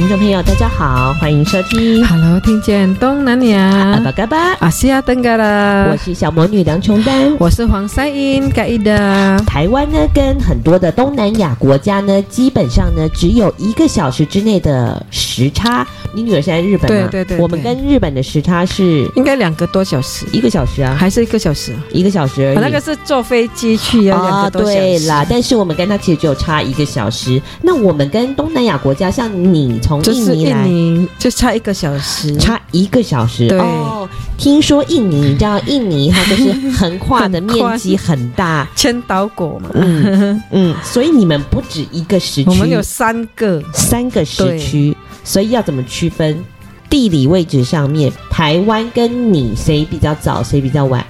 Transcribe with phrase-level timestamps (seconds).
[0.00, 2.02] 听众朋友，大家好，欢迎收听。
[2.06, 3.60] Hello，听见东南亚。
[3.60, 5.88] 阿巴嘎巴，阿西亚登嘎啦。
[5.92, 9.38] 我是小魔女梁琼丹，我是黄赛英盖伊的。
[9.46, 15.86] 台湾呢，跟很多的东南亚国家呢，基本上呢，只有一个小时之内的时差。
[16.12, 17.08] 你女儿现在日本吗？
[17.10, 17.38] 对对对。
[17.38, 21.74] 我们跟日本的时差是应该两个多小时，一个小时啊，还是一个小时？
[21.92, 22.58] 一个小时而已。
[22.58, 24.76] 那个是坐飞机去啊两个多小时。
[24.76, 27.40] 对啦，但是我们跟他其实只有差一个小时。
[27.60, 30.68] 那我们跟东南亚国家，像你从印尼来。
[30.68, 33.48] 你就差一个小时，差一个小时。
[33.48, 39.70] 对，哦，听说印尼，你知道印尼它就是横跨的面积 很大，千岛国嘛。
[39.74, 46.44] 嗯 嗯，所以你们不止一个时区，我们有三个，三个时区，所以要怎么区分？
[46.88, 51.04] 地理位置上面，台湾跟你谁比较早，谁比较晚？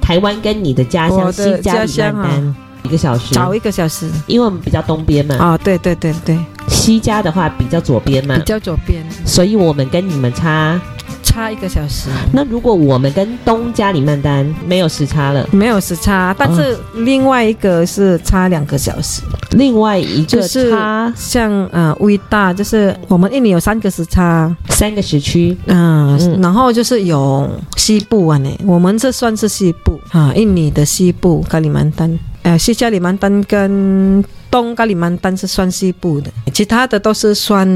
[0.00, 5.34] 台湾跟你的家乡新加里曼丹一个小时，早一个小时，因为我们比较东边嘛。
[5.36, 6.38] 啊，对对对对。
[6.86, 10.80] 西家的话比较左边嘛，比较左边，所以我们跟你们差
[11.20, 12.08] 差一个小时。
[12.32, 19.22] 那如果我们跟东加里曼丹没有时差了，没有时差，但是另外一个是差两个小时。
[19.50, 20.70] 另外一个差就是
[21.16, 25.56] 像呃维大，就是我们印尼有三个时差，三个时区。
[25.66, 34.24] 嗯，嗯然后就是有西部啊，呢，我们这算是西部啊，印尼的西部加里曼丹，呃，西加里曼丹跟。
[34.56, 37.66] 东加里曼丹是算西部的，其他的都是算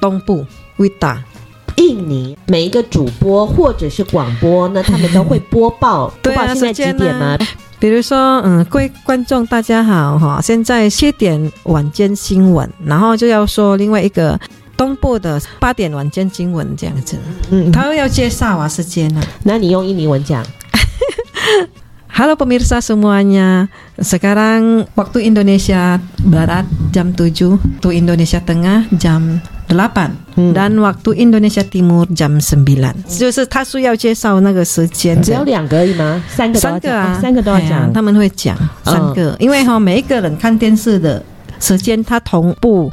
[0.00, 0.42] 东部。
[0.78, 1.22] 维达，
[1.76, 6.10] 印尼每一个主播或者是广播那，他们都会播报。
[6.22, 7.36] 对啊，现在几点吗？
[7.78, 14.40] 比如说，嗯，各位观众大家好哈，现在七点晚间新闻，然后就要说另外一个
[14.78, 17.18] 东部的八点晚间新闻这样子。
[17.50, 20.42] 嗯，他要介绍啊时间呢，那你用印尼文讲。
[22.09, 23.67] Halo pemirsa semuanya,
[23.99, 26.63] sekarang waktu Indonesia Barat
[26.95, 33.19] jam 7, waktu Indonesia Tengah jam 8，嗯、dan waktu Indonesia Timur jam 9。
[33.19, 36.23] 就是他需要介绍那个时间，只有两个而已吗？
[36.29, 41.21] 三个都要讲，三个啊，三个都要讲，啊，他们会讲三个，哦、因为哈每一个人看电视的
[41.59, 42.89] 时间他同步。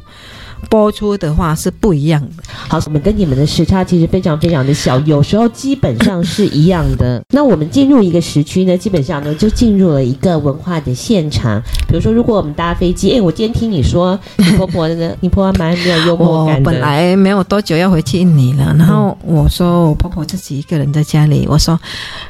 [0.69, 2.43] 播出的话是不一样的。
[2.67, 7.21] 好，我们跟你们的时差其实非常非常的小，有时候基本上是一样的。
[7.33, 11.61] 那我们进入一个时区呢，基本上呢就进入了一个文化的现场。
[11.87, 16.59] 比如说，如果我们搭飞机，哎，我今天听你说你婆婆呢，你婆婆蛮没有幽默感的。
[16.59, 21.79] 我本来没有多久要回去印尼了，然后我说我婆婆自己一个人在家里，我说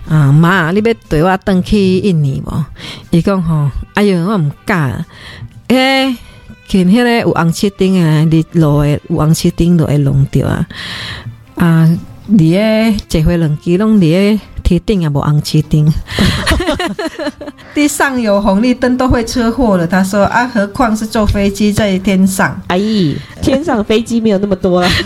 [0.08, 2.52] 啊妈，你别对我登去印尼不？
[3.12, 5.06] 伊讲吼，哎呦，我唔敢，
[5.70, 6.16] 哎。
[6.70, 10.68] 看迄个有红漆顶啊，你落诶有红漆钉都会弄掉啊！
[11.56, 15.90] 啊，你诶坐飞机拢你诶铁顶也无红漆顶，
[17.74, 19.86] 地上有红绿灯都会车祸了。
[19.86, 22.60] 他说啊，何况是坐飞机在天上？
[22.68, 22.80] 哎，
[23.42, 24.88] 天上飞机没有那么多了。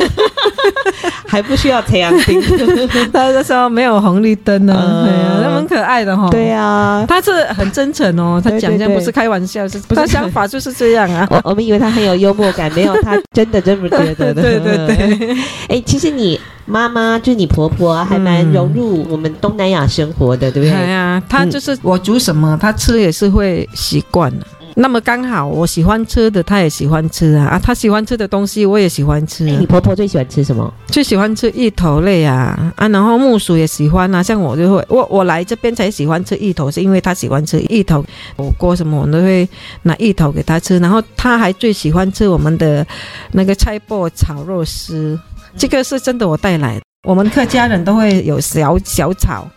[1.28, 2.41] 还不需要太阳灯，
[3.14, 6.30] 他就说没有红绿灯呢，对啊，那蛮可爱的哈。
[6.30, 11.25] 对啊，他是很真诚哦，他讲这样不是开玩笑，是他想法就是这样啊。
[11.31, 14.41] 我我们以为他很有幽默感，没有，他真的这么觉得的。
[14.41, 15.38] 对对对，
[15.70, 16.38] 哎，其实你
[16.72, 20.72] 妈妈就你婆婆还蛮融入我们东南亚生活的，对不对？
[20.72, 24.47] 对啊，她就是我煮什么，她吃也是会习惯的。
[24.76, 27.46] 那么刚好，我喜欢吃的，她也喜欢吃啊！
[27.46, 29.44] 啊，他喜欢吃的东西，我也喜欢吃。
[29.44, 30.73] 你婆婆最喜欢吃什么？
[30.88, 32.88] 最喜欢吃芋头类啊啊！
[32.88, 34.24] 然后木薯也喜欢啊。
[34.24, 38.02] 像我就会，我我来这边才喜欢吃芋头，是因为她喜欢吃芋头
[38.38, 39.47] 火锅什么，我都会
[39.84, 40.79] 拿芋头给她吃。
[40.79, 42.88] 然后她还最喜欢吃我们的
[43.34, 45.20] 那个菜脯炒肉丝，
[45.58, 46.82] 这个是真的我带来的。
[47.08, 49.48] 我们客家人都会有小小炒。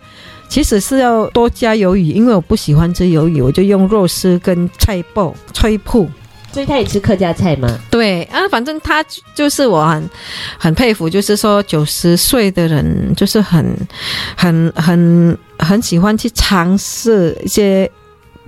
[0.46, 6.08] 其实是要多加鱿鱼，因为我不喜欢吃鱿鱼，我就用肉丝跟菜脯、脆铺。
[6.52, 7.76] 所以他也吃客家菜吗？
[7.90, 9.04] 对啊，反正他
[9.34, 10.08] 就是我很
[10.56, 13.76] 很佩服，就是说九十岁的人就是很
[14.36, 17.90] 很很很喜欢去尝试一些。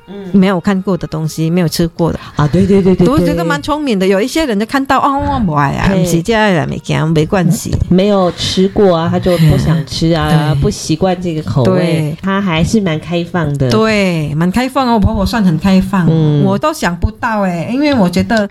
[0.09, 2.19] 嗯，没有看过的东西，没有吃过的。
[2.37, 4.07] 啊，对对对对，我觉得蛮聪明的。
[4.07, 12.17] 有一些人就看到哦，我不爱啊，不是这样的，没讲没关系，没有吃过啊，他就不想吃啊，不习惯这个口味。
[12.23, 14.95] 他还是蛮开放的，对，蛮开放哦。
[14.95, 16.07] 我婆婆算很开放，
[16.45, 18.49] 我都想不到哎，因为我觉得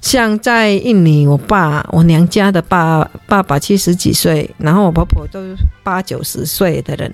[0.00, 5.40] 像在印尼，我爸我娘家的爸爸爸七十几岁，然后我婆婆都
[5.82, 7.12] 八九十岁的人，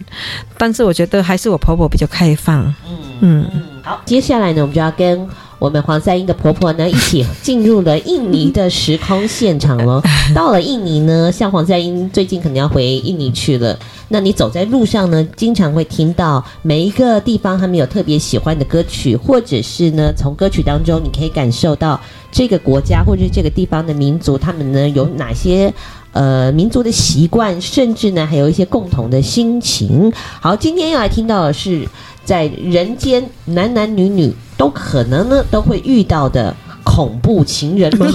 [0.56, 3.44] 但是我觉得还是我婆婆比较开放，嗯嗯。
[3.82, 5.28] 好，接下来呢，我们就要跟
[5.58, 10.00] 我们黄赛英的婆婆呢一起进入了印尼的时空现场了。
[10.34, 13.76] 到了印尼呢，像黄赛英最近可能要回印尼去了。
[14.08, 25.72] 那你走在路上呢，经常会听到每一个地方他们有特别喜欢的歌曲，或者是呢，从歌曲当中你可以感受到这个国家或者这个地方的民族，他们呢有哪些
[26.12, 30.12] 呃民族的习惯，甚至呢还有一些共同的心情。
[30.40, 31.86] 好，今天要来听到的是。
[32.24, 36.54] 在人间，男男女女都可能呢都会遇到的
[36.84, 38.06] 恐怖情人吗？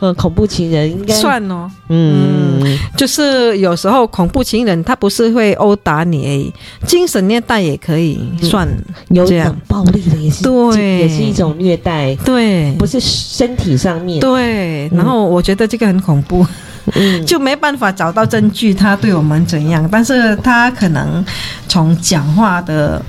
[0.00, 1.70] 嗯， 恐怖情人应该算哦。
[1.88, 6.52] 嗯，就是有时候恐怖情人他不是会殴打你而已，
[6.86, 8.68] 精神虐待也可以算。
[9.08, 12.14] 有点暴力的也是，对，也是一种虐待。
[12.24, 14.20] 对，不是身体上面。
[14.20, 16.46] 对，然后我觉得这个很恐怖。
[16.94, 19.88] 嗯，就没办法找到证据，他对我们怎样？
[19.90, 21.24] 但是他可能
[21.68, 23.00] 从讲话的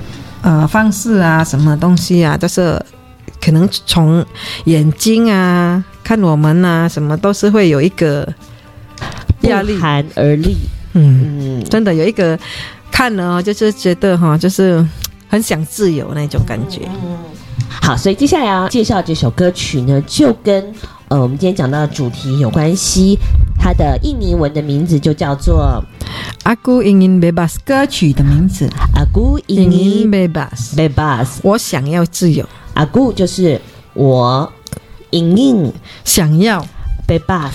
[0.44, 2.80] 呃方式啊，什么东西啊，就是
[3.44, 4.26] 可能从
[4.66, 8.28] 眼睛啊看我们啊，什么都是会有一个
[9.42, 10.56] 压力，不寒而栗。
[10.94, 12.40] 嗯嗯，真的有一个
[12.92, 14.86] 看了就是觉得哈，就是
[15.28, 16.82] 很想自由那种感觉。
[17.04, 17.18] 嗯，
[17.82, 20.74] 好，所以接下来要介绍这首歌曲呢，就跟。
[21.10, 23.20] 呃，我们今天讲到的主题有关系，
[23.60, 25.84] 它的印尼文的名字就叫做
[26.44, 32.48] Aku ingin bebas，歌曲的名字 Aku ingin bebas，bebas，我想要自由。
[32.76, 33.60] Aku 就是
[33.94, 34.52] 我
[35.12, 35.72] ，ingin
[36.04, 36.66] 想要
[37.08, 37.52] ，bebas。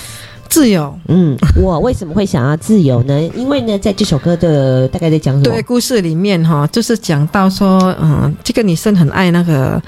[0.49, 3.21] 自由，嗯，我为什么会想要自由呢？
[3.35, 5.43] 因为呢，在这首歌的大概在讲什么？
[5.43, 9.79] 对，故事里面哈，就是讲到说，嗯，这个女生很爱那个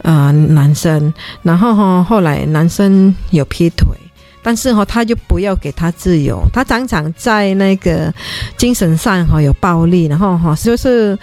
[0.00, 1.12] 呃男生，
[1.42, 3.88] 然后哈，后来男生有劈腿，
[4.46, 8.14] 但是哈，他就不要给他自由，他常常在那个
[8.56, 11.18] 精神上哈有暴力，然后哈就是。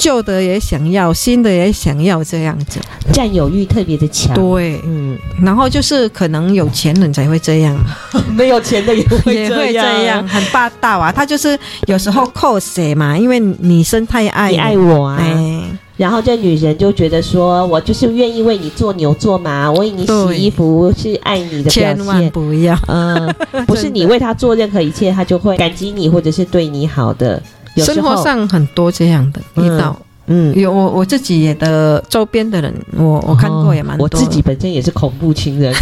[0.00, 2.80] 旧的也想要，新的也想要，这样子，
[3.12, 4.32] 占有欲特别的强。
[4.32, 7.78] 对，嗯，然后就是可能有钱人才会这样，
[8.32, 11.12] 没有钱的也会也会这样，很霸道啊。
[11.12, 15.60] 他就是有时候扣谁嘛，因为女生太爱你爱我啊，哎，
[16.00, 23.34] 然后这女人就觉得说，我就是愿意为你做牛做马，我为你洗衣服是爱你的表现，千万不要，嗯，
[23.68, 27.42] 不是你为他做任何一切，他就会感激你或者是对你好的。
[27.76, 29.94] 生活上很多这样的遇到，
[30.28, 34.04] 嗯，有我我自己也的周边的人，我我看过也蛮多。
[34.04, 35.74] 我自己本身也是恐怖情人，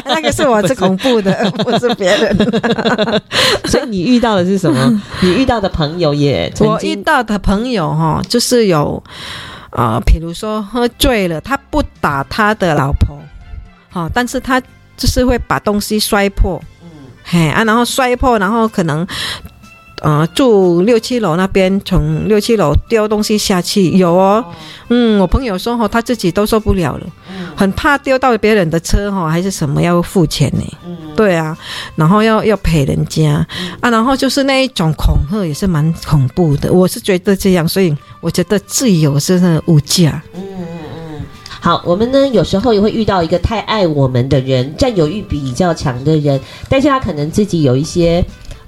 [0.06, 1.32] 那个是我是恐怖的，
[1.64, 2.36] 不是别人。
[3.66, 5.02] 所以你遇到的是什么？
[5.20, 9.02] 你遇到的朋友也，我遇到的朋友哈，就是有
[9.70, 13.18] 啊，比如说喝醉了，他不打他的老婆，
[13.90, 14.60] 好，但是他
[14.96, 16.88] 就是会把东西摔破，嗯，
[17.24, 19.06] 嘿啊，然后摔破，然后可能。
[20.04, 24.44] 呃，住六七楼那边，从六七楼丢东西下去有哦。
[24.90, 27.06] 嗯，我朋友说哈，他自己都受不了了，
[27.56, 30.62] 很怕丢到别人的车哈，还是什么要付钱呢？
[31.16, 31.56] 对啊，
[31.96, 33.46] 然后要要赔人家
[33.80, 36.70] 啊，然后就是那一种恐吓也是蛮恐怖的。
[36.70, 40.22] 我是觉得这样，所以我觉得自由是那无价。
[40.34, 40.66] 嗯嗯
[41.14, 41.22] 嗯。
[41.62, 46.38] 好，我们呢有时候也会遇到一个太爱我们的人，占有欲比较强的人，
[46.68, 48.22] 但是他可能自己有一些。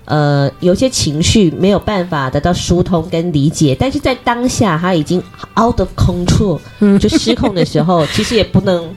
[0.06, 5.22] 呃，有些情绪没有办法得到疏通跟理解，但是在当下他已经
[5.60, 8.88] out of control，嗯，就失控的时候，其实也不能，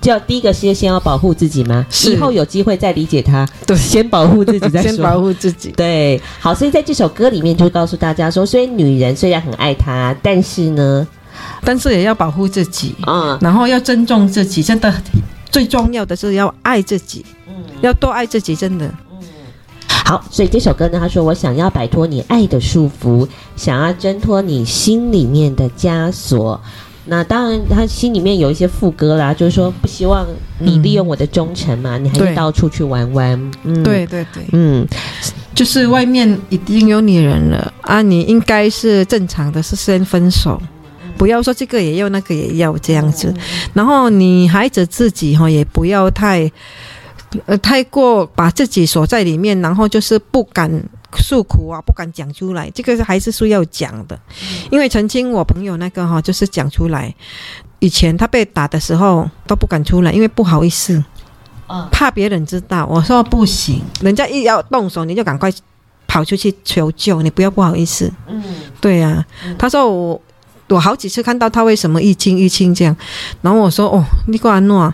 [0.00, 1.86] 就要第一个先先要保护自己吗？
[1.88, 2.12] 是。
[2.12, 11.06] 以后有机会再理解他，对，先保护自己再说，先保护自己，对，好，所以在这首歌里面就告诉大家说，虽然女人虽然很爱他，但是呢，
[11.62, 14.92] 但是也要保护自己啊，嗯，然后要尊重自己，真的
[15.52, 18.92] 最重要的是要爱自己，嗯，要多爱自己，真的。
[20.08, 26.58] 好，所以这首歌呢，他说：“我想要摆脱你爱的束缚，想要挣脱你心里面的枷锁。”
[27.04, 30.26] 那当然，他心里面有一些副歌啦，就是说不希望
[30.58, 33.38] 你利用我的忠诚嘛，嗯、你还是到处去玩玩。
[33.62, 34.86] 对嗯，对对对，嗯，
[35.54, 40.58] 就是外面已经有女人了啊，你应该是正常的，是先分手，
[41.18, 43.34] 不要说这个也要，那个也要这样子。
[43.74, 46.50] 然后你孩子自己哈，也不要太。
[47.44, 50.70] 呃，太过把自己锁在里面，然后就是不敢
[51.18, 54.18] 诉苦啊，不敢讲出来，这个还是需要讲的。
[54.70, 57.14] 因为曾经我朋友那个哈，就是讲出来，
[57.80, 61.04] 以前他被打的时候都不敢出来，因为不好意思，
[61.92, 62.86] 怕别人知道。
[62.86, 65.52] 我说不行，人家一要动手，你就赶快
[66.06, 68.10] 跑出去求救，你不要不好意思。
[68.26, 68.42] 嗯，
[68.80, 69.56] 对呀、啊。
[69.58, 70.22] 他说我。
[70.68, 72.96] 我好几次看到他为什么一青一青这样，
[73.42, 74.92] 然后我说哦，你过安诺，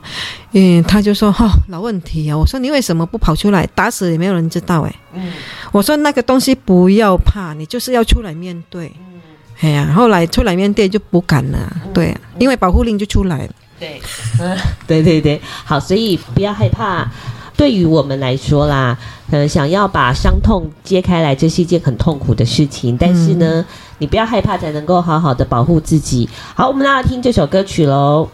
[0.52, 2.36] 嗯，他就说哈、哦，老问题啊。
[2.36, 3.66] 我说你为什么不跑出来？
[3.74, 4.94] 打死也没有人知道哎。
[5.14, 5.32] 嗯，
[5.72, 8.92] 我说那个东西不要怕，你就是要出来面对。
[8.98, 9.20] 嗯，
[9.60, 13.50] 哎呀，后来出来面对就不敢了，对、啊，因为保护令就出来了。
[13.80, 14.00] 对，
[14.40, 17.10] 嗯，对对对，好，所以不要害怕。
[17.56, 18.98] 对于我们来说啦，
[19.30, 22.96] 呃，想要把伤痛揭开来，这是一件很痛苦的事情。
[22.98, 23.66] 但是呢，嗯、
[23.98, 26.28] 你不要害怕，才能够好好的保护自己。
[26.54, 28.28] 好，我们来听这首歌曲喽。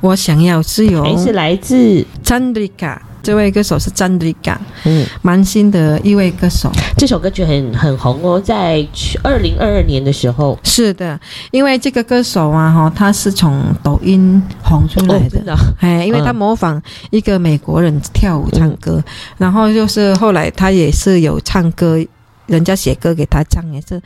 [0.00, 2.98] 我想要自由，还是来自 Chandrika。
[3.22, 6.68] 这位歌手是 Chandrika，嗯，蛮新的一位歌手。
[6.98, 8.84] 这首歌曲很很红哦，在
[9.22, 10.58] 二零二二年的时候。
[10.64, 11.16] 是的，
[11.52, 19.04] 因为这个歌手啊，哈，他是从抖音红出来的，哎、哦，因为他模仿一个美国人跳舞唱歌，嗯、
[19.38, 21.96] 然后就是后来他也是有唱歌，
[22.46, 24.02] 人家写歌给他唱，也是。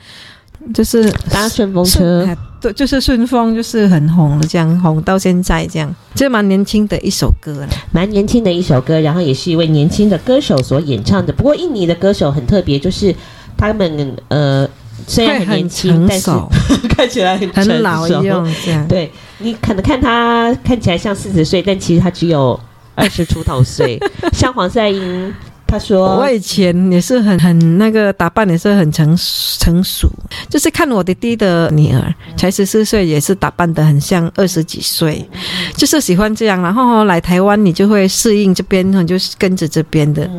[0.74, 2.28] 就是搭顺风车，
[2.60, 11.32] 对，就是顺风，就是很红的，这样红到现在这样，这蛮年轻的一首歌，蛮年轻的一首歌，然后也是一位年轻的歌手所演唱的。
[11.32, 13.14] 不过印尼的歌手很特别，就是
[13.56, 14.68] 他们呃
[15.06, 16.30] 虽然很年轻，但是
[16.96, 18.86] 看起来很很老一样，这样。
[18.88, 22.58] 对，你可能看他看起来像四十岁，但其实他只有
[22.94, 23.98] 二十出头岁，
[24.32, 25.32] 像黄赛英。
[25.66, 29.16] 他说：“我以前也是很很那个打扮，也是很成
[29.58, 30.08] 成熟，
[30.48, 35.28] 就是看我弟弟的女儿才十四岁，也是打扮得很像二十几岁，
[35.76, 36.62] 就是喜欢这样。
[36.62, 40.30] 然后来台湾，你就会适应这边，你就跟着这边的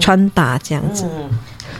[0.00, 1.04] 穿搭这样子。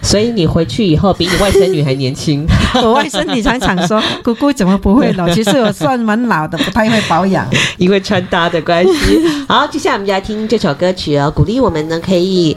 [0.03, 2.47] 所以你回去以后比你外甥女还年轻。
[2.83, 7.47] 我外甥女常常说：‘姑姑怎么不会老？’其实我算蛮老的，不太会保养，
[7.79, 9.21] 因为穿搭的关系。
[9.49, 12.57] 好，接下来我们就来听这首歌曲哦，鼓励我们呢可以。”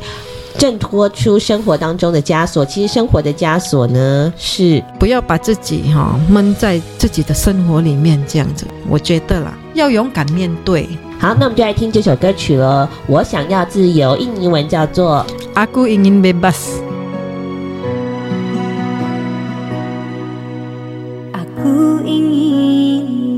[0.57, 8.65] 挣脱出生活当中的枷锁，其实生活的枷锁呢，是不要把自己哈闷在自己的生活里面这样子。
[8.87, 10.87] 我觉得啦，要勇敢面对。
[11.19, 12.89] 好，那我们就来听这首歌曲了。
[13.05, 15.25] 我想要自由，印尼文叫做
[15.55, 16.94] Aku ingin bebas。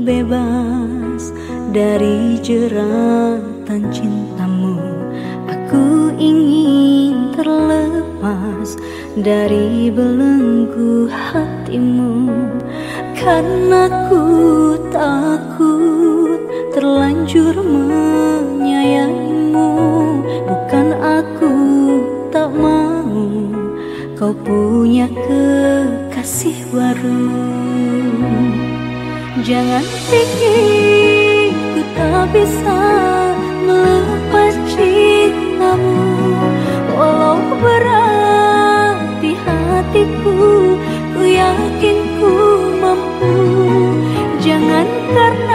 [0.08, 1.36] Bebas
[1.68, 4.80] dari jeratan cintamu.
[5.44, 8.80] Aku ingin terlepas
[9.20, 12.32] dari belenggu hatimu.
[13.12, 14.24] Karena ku
[14.88, 16.40] takut
[16.72, 19.68] terlanjur menyayangimu
[20.48, 21.52] Bukan aku
[22.32, 23.10] tak mau
[24.16, 27.77] kau punya kekasih baru
[29.38, 32.80] Jangan pikir ku tak bisa
[33.62, 36.10] melepas cintamu.
[36.98, 40.74] Walau berat di hatiku
[41.14, 42.34] Ku yakin ku
[42.82, 43.34] mampu.
[44.42, 45.47] Jangan karena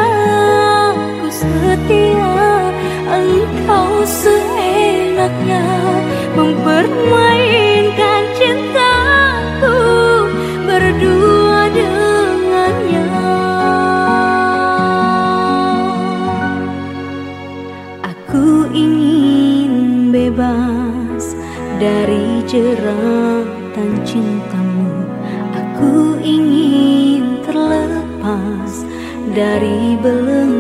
[22.54, 25.10] jeratan cintamu.
[25.58, 28.86] Aku ingin terlepas
[29.34, 30.53] dari belenggu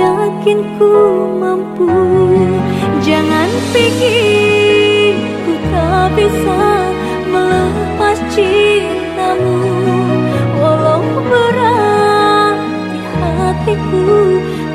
[0.00, 0.92] yakin ku
[1.36, 1.90] mampu.
[3.02, 6.62] Jangan pikir ku tak bisa
[7.28, 9.60] melepas cintamu.
[10.56, 12.56] Walau berat
[12.94, 14.06] di hatiku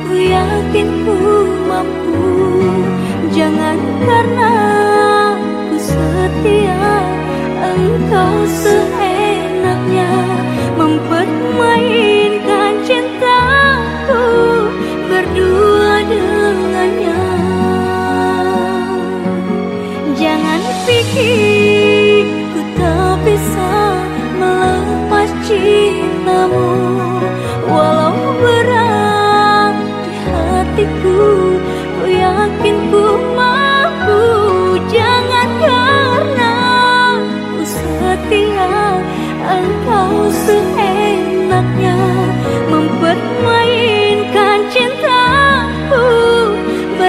[0.05, 1.17] ku yakin ku
[1.65, 2.21] mampu.
[3.33, 4.53] Jangan karena
[5.69, 7.05] ku setia
[7.57, 10.11] engkau seenaknya
[10.77, 12.06] mempermainkan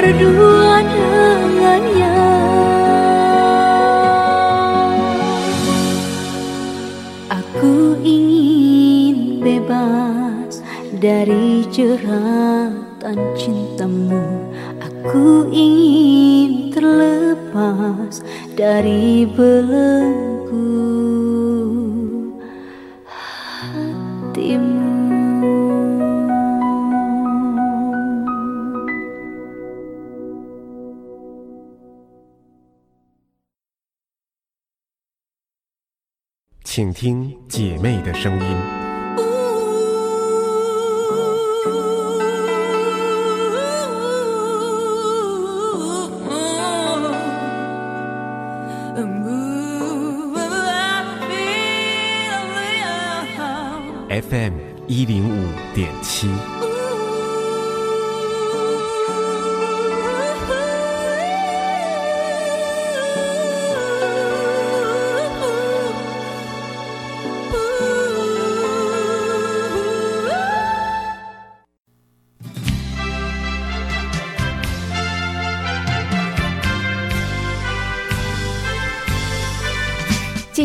[0.09, 2.17] Berdua dengannya
[7.29, 10.65] Aku ingin bebas
[10.97, 14.49] dari jeratan cintamu.
[14.81, 18.25] Aku ingin terlepas
[18.57, 19.29] dari
[37.59, 38.89] 姐妹的声音。
[54.09, 54.53] FM
[54.87, 56.29] 一零五点七。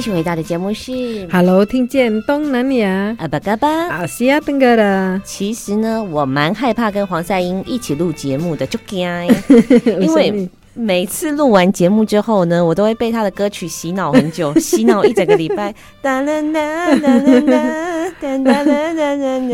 [0.04, 0.92] 续回到的节目是
[1.32, 3.70] Hello，听见东南亚，阿巴嘎巴。
[3.88, 9.08] 阿西亚登哥的，其实呢，我蛮害怕跟黄赛英一起录节目的，就惊，
[10.02, 15.74] 因为每次录完节目之后呢，我都会被他的歌曲洗脑很久， 洗脑一整个礼拜。
[16.02, 16.26] 然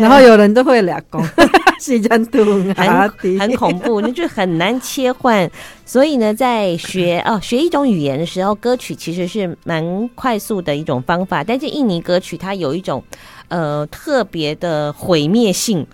[0.09, 1.21] 后有人都会俩讲，
[1.81, 2.43] 是一张图
[2.75, 5.49] 很很恐怖，那就很难切换。
[5.85, 11.43] 所以呢，在学哦学一种语言的时候，歌曲其实是蛮快速的一种方法。
[11.43, 13.03] 但是印尼歌曲它有一种
[13.49, 15.85] 呃特别的毁灭性。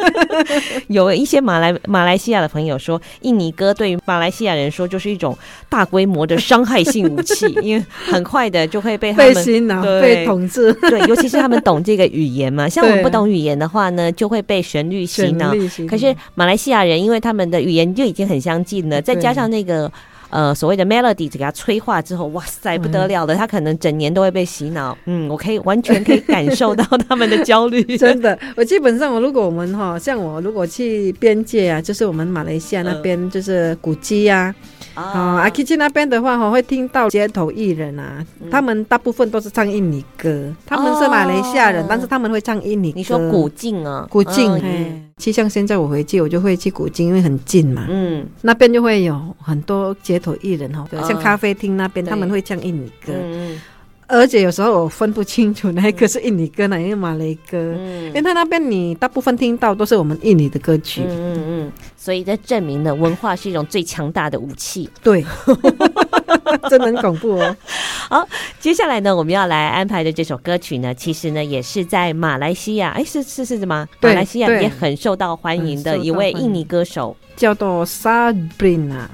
[0.88, 5.36] 有一些马来马来西亚的朋友说，印尼歌对于马来西亚人说就是一种
[5.68, 10.72] 大规模的伤害性武器，因为很快的就会被 他们被洗脑、被统治。
[10.74, 15.52] 对，尤其是他们懂这个语言嘛，像我们不懂语言的话呢，就会被旋律洗脑。
[15.88, 19.90] 可是马来西亚人，因为他们的语言就已经很相近了，再加上那个
[20.34, 24.98] 呃所谓的 melody 给他催化之后，哇塞不得了的，他可能整年都会被洗脑。
[25.04, 27.82] 嗯，我可以完全可以感受到他们的焦虑。
[27.96, 34.52] 真的，我基本上我如果我们哈，像我如果去边界啊，就是我们马来西亚那边就是古迹啊。
[34.94, 40.54] 啊，阿 K 去那边的话，我会听到街头艺人啊，他们大部分都是唱印尼歌。
[40.64, 42.92] 他们是马来西亚人，但是他们会唱印尼。
[42.94, 44.06] 你说古晋啊？
[44.08, 44.52] 古晋，
[45.16, 47.86] 其实像现在我回去，我就会去古晋，因为很近嘛。
[47.88, 53.12] 嗯，那边就会有很多街头艺人哈，像咖啡厅那边他们会唱印尼歌。
[53.12, 53.60] 嗯。
[54.06, 65.24] 而且有时候我分不清楚哪一个是印尼歌，哪一个马来歌，嗯、因为他那边你大部分听到都是我们印尼的歌曲，嗯嗯嗯，所以这证明了文化是一种最强大的武器，对，
[66.68, 67.56] 真的很恐怖哦。
[68.10, 68.28] 好，
[68.60, 73.88] 接下来呢，我们要来安排的这首歌曲呢，其实呢也是在马来西亚，哎，是是是什么？
[74.02, 79.06] 马来西亚也很受到欢迎的一位印尼歌手，叫做 Sabrina。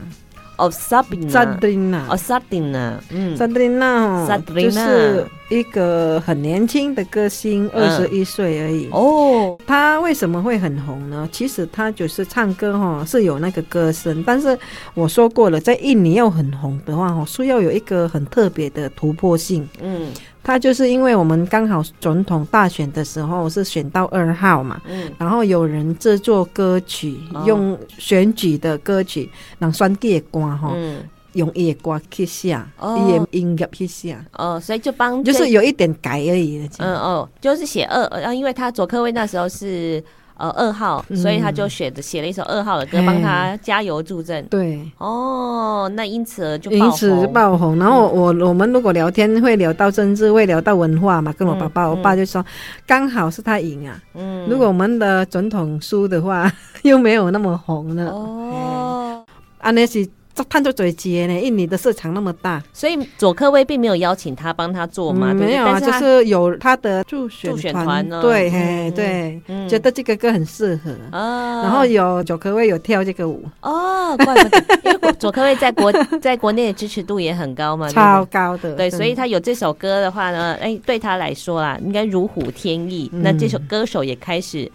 [0.60, 8.88] 哦，Sabrina，哦，Sabrina，嗯，Sabrina，就是一个很年轻的歌星，二十一岁而已。
[8.92, 11.28] 哦，他为什么会很红呢？
[11.32, 14.56] 其实他就是唱歌哈，是有那个歌声，但是
[14.94, 19.68] 我说过了，在印尼要很红的话，哈，是要有一个很特别的突破性。
[19.82, 20.12] 嗯。
[20.42, 31.02] 他就是因为我们刚好总统大选的时候是选到二号嘛，嗯，然后有人制作歌曲，哦、用选举的歌曲，让选举的歌哈，嗯，
[31.34, 40.02] 用伊的歌去下，哦，伊的音乐去下，哦，所以就帮，就是有一点改而已，嗯哦，就是写二，然后因为他佐科威那时候是。
[40.40, 44.42] 呃，二号，所以他就写的写了一首二号的歌，帮他加油助阵。
[44.46, 47.78] 对，哦，那因此就因此爆红。
[47.78, 52.44] 然后我我们如果聊天会聊到政治，会聊到文化嘛，跟我爸爸，我爸就说
[52.86, 54.00] 刚好是他赢啊。
[54.14, 56.50] 嗯，如果我们的总统输的话，
[56.82, 58.10] 又没有那么红了。
[58.10, 59.24] 哦，
[59.58, 60.08] 安，那是。
[60.48, 70.90] 探出嘴接呢，印尼的市场那么大，所以佐科威并没有邀请他帮他做嘛，对对没有啊，就是有他的助选助选团呢，对，嗯、嘿对、嗯，觉得这个歌很适合。
[71.10, 73.44] 啊，然后有佐科威有跳这个舞。
[73.62, 84.70] 哦，怪不得，因为佐科威在国 在国内的支持度也很高嘛，超高的，对，所以他有这首歌的话呢，哎，对他来说啦，应该如虎添翼、嗯，那这首歌手也开始。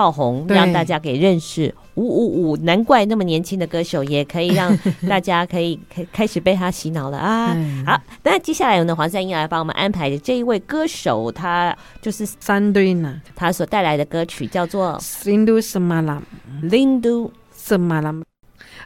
[0.00, 1.74] 爆红，让大家给认识。
[1.96, 4.74] 五五五，难怪那么年轻的歌手也可以让
[5.06, 7.54] 大家可以开开始被他洗脑了啊！
[7.84, 16.22] 好，那接下来呢，黄三英来帮我们安排的这一位歌手，他就是 Sandrina，他所带来的歌曲叫做《Lindu Semalam》
[16.70, 18.29] ，Rindu Semalam。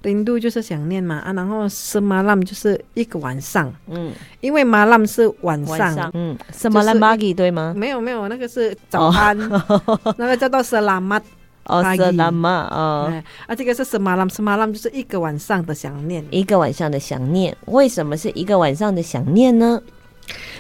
[0.05, 7.75] 零度就是想念嘛啊，然后是马浪就是一个晚上，嗯，因为马浪是晚上，嗯，什么拉玛吉对吗？
[7.77, 11.21] 没有没有，那个是早安，哦、 那个叫做是拉玛，
[11.65, 13.13] 哦，是拉玛哦，
[13.49, 14.31] 啊，这个是什么浪？
[14.31, 19.83] 什么浪就是一个晚上的想念，一个晚上的想念，为什么是一个晚上的想念呢？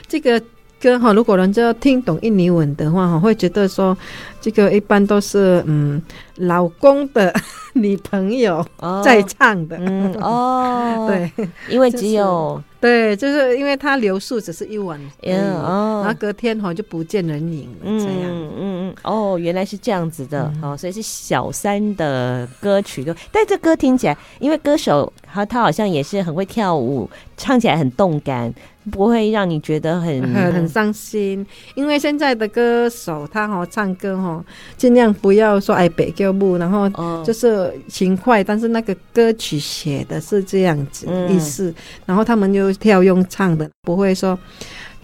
[0.08, 0.42] 这个。
[0.82, 3.96] 歌哈，如果人家听懂印尼文的话哈，会觉得说，
[4.44, 6.02] 这个一般都是嗯，
[6.36, 7.32] 老公的
[7.72, 8.62] 女朋友
[9.02, 18.94] 在唱的，哦，嗯哦、对，因为只有、就是、对，就是因为他留宿只是一晚，嗯哦，然后隔天哈就不见人影了，这样，嗯嗯。
[19.02, 23.02] 哦，原来是这样子的，哦，所以是小三的歌曲，
[23.32, 28.52] 但这歌听起来，因为歌手他他好像也是很会跳舞，唱起来很动感。
[28.92, 34.33] 不会让你觉得很很很伤心，因为现在的歌手他哈唱歌哈
[34.76, 36.88] 尽量不要说哎北叫不，然后
[37.24, 41.74] 就是勤快，但是那个歌曲写的是这样子意思，
[42.06, 44.38] 然后他们就跳用唱的，不会说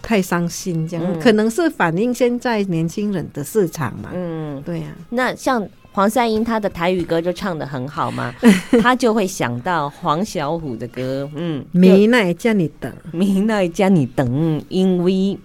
[0.01, 4.11] 太伤心这样，可能是反映现在年轻人的市场嘛。
[4.15, 4.87] 嗯，对呀。
[5.11, 5.69] 那像。
[5.93, 8.33] 黄赛英他的台语歌就唱的很好嘛，
[8.81, 15.37] 他就会想到黄小虎的歌，嗯，明奈叫你等，明奈叫你等，因为，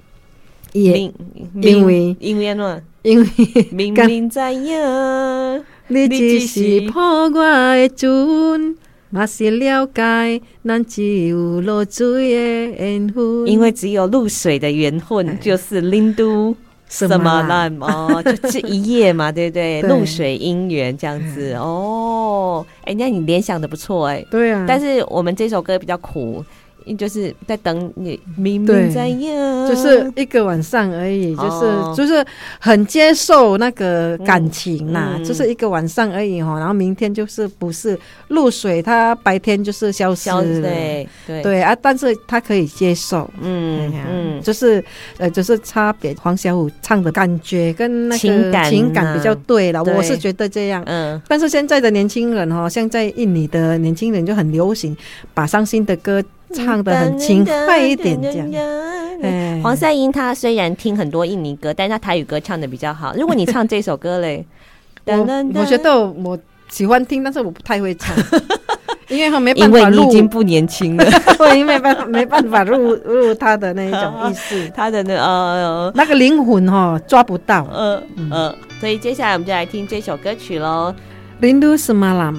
[0.71, 1.13] 因为，
[1.55, 3.27] 因为，因为呢，因为
[3.69, 8.75] 明明知影，你只是破我的阵，
[9.11, 16.55] 嘛是了解，咱只有露水的缘分，因为只有露水的缘分，就是零度。
[16.87, 19.81] 什么烂哦，就这一夜嘛，对不对？
[19.89, 24.65] 露水姻缘这样子哦，哎，那你联想的不错哎，对啊。
[24.67, 26.43] 但是我们这首歌比较苦。
[26.93, 32.23] 就是在等你，明明在呀，就是一个晚上而已，就是、哦、就是
[32.59, 40.29] 很接受那个感情呐、嗯，就是一个晚上而已哈，然后明天就是不是露水，他白天就是消失。
[40.29, 41.41] 了，对对。
[41.41, 44.83] 对啊，但是他可以接受，嗯嗯，就是
[45.17, 54.95] 呃，就是差别，黄小琥唱的感觉跟那个情感、啊、情感比较对了，我是觉得这样，嗯，但是现在的年轻人哈，现在印尼的年轻人就很流行
[55.33, 56.23] 把伤心的歌。
[56.55, 59.61] 唱的很轻快一点，这样。
[59.61, 63.13] 黄赛音他虽然听很多印尼歌，但是他台语歌唱的比较好。
[63.15, 64.45] 如果你唱这首歌嘞，
[65.05, 65.17] 我
[65.55, 66.37] 我觉得我
[66.69, 68.15] 喜欢听，但是我不太会唱，
[69.09, 71.05] 因为他没办法，因为你已经不年轻了，
[71.39, 78.03] 我已经没办法没办法入入他的那一种意思， 他的那呃那个灵魂哈抓不到，嗯。
[78.17, 80.93] 嗯，所以接下来我们就来听这首歌曲喽，
[81.43, 82.33] 《Rindu Semalam》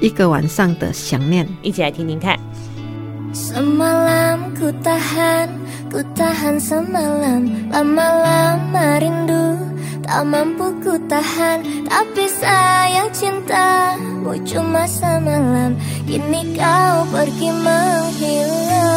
[0.00, 2.38] 一个晚上的想念，一起来听听看。
[3.28, 5.52] Semalam ku tahan,
[5.92, 7.68] ku tahan semalam.
[7.68, 9.60] Lama-lama rindu,
[10.00, 11.60] tak mampu ku tahan.
[11.84, 15.76] Tapi saya cintamu cuma semalam.
[16.08, 18.88] Kini kau pergi menghilang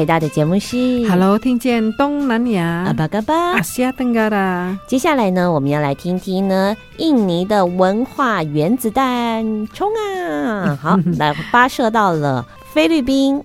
[0.00, 4.78] 回到的节目是 Hello，听见东南亚阿巴嘎巴阿西亚登嘎啦。
[4.86, 10.78] 接下来呢，我们要来听听呢印尼的文化原子弹，冲啊！
[10.80, 13.44] 好， 来发射到了菲律宾。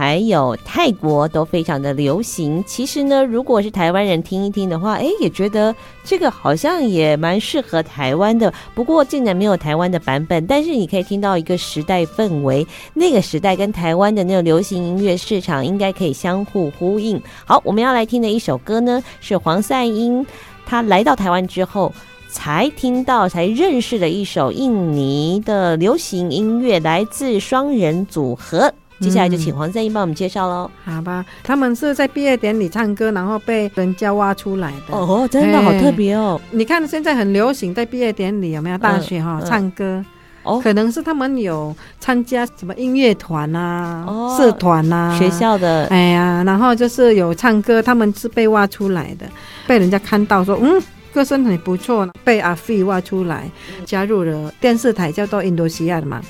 [0.00, 2.64] 还有泰国都非常的流行。
[2.66, 8.50] 其实呢，如果是台湾人听一听的话，哎，也觉得这个好像也蛮适合台湾的。
[8.74, 17.20] 不过竟然没有台湾的版本，但是你可以听到一个时代氛围，那个时代跟台湾的那种流行音乐市场应该可以相互呼应。
[17.44, 20.24] 好，我们要来听的一首歌呢，是黄赛英
[20.64, 21.92] 他来到台湾之后
[22.30, 28.72] 才听到、才认识的一首印尼的流行音乐，来自双人组合。
[29.00, 30.70] 接下来就请黄赛音帮我们介绍喽。
[30.84, 34.94] 好吧，他们是在毕业典礼唱歌，然后被人家挖出来的。
[34.94, 36.40] 哦，真的好特别哦！
[36.50, 40.04] 你看现在很流行，在毕业典礼有没有大学哈、唱歌？
[40.42, 45.86] 哦，可能是他们有参加什么音乐团啊、哦、社团啊、学校的。
[45.86, 49.26] 哎呀，然后就是有唱歌，他们是被挖出来的，
[49.66, 50.82] 被人家看到说，嗯，
[51.12, 53.50] 歌声很不错，被阿飞挖出来，
[53.84, 56.20] 加入了电视台叫做印度西亚的嘛，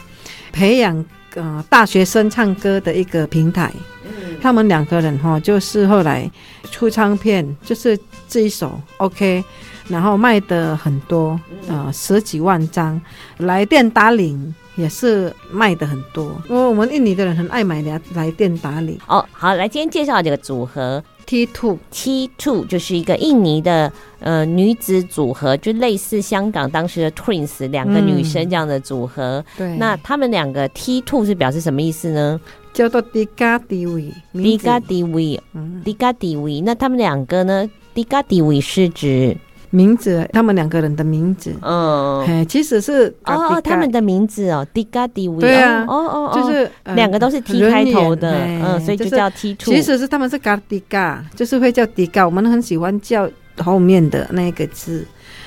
[0.52, 1.04] 培养。
[1.34, 3.72] 呃，大学生唱歌的一个平台，
[4.04, 6.30] 嗯、他们两个人哈，就是后来
[6.70, 9.44] 出唱片，就是这一首 OK，
[9.88, 11.38] 然后卖的很多，
[11.68, 13.00] 呃，十几万张，
[13.38, 18.98] 来电打领也是卖的很多，因为我们印尼的人很爱买来来电打领。
[19.06, 21.02] 哦，好，来今天介绍这个组合。
[21.30, 29.38] T Two T Two 就是一个印尼的呃女子组合，就类似香港当时的 Twins 两个女生这样的组合。
[29.38, 32.40] 嗯、对，那他们两个 T Two 是表示什么意思呢？
[32.72, 36.64] 叫做 Diga Dewi，Diga Dewi，Diga Dewi。
[36.64, 39.36] 那他们两个呢？Diga Dewi 是指。
[39.70, 49.72] 名字，他们两个人的名字，嗯，嘿，其实是哦，他们的名字哦，Tiga Dewi，对啊，哦哦，就是两个都是 T 开头的，嗯，所以就叫 T two。
[49.72, 55.06] 其实是他们是 Kartika，就是会叫 Tiga，我们很喜欢叫后面的那个字。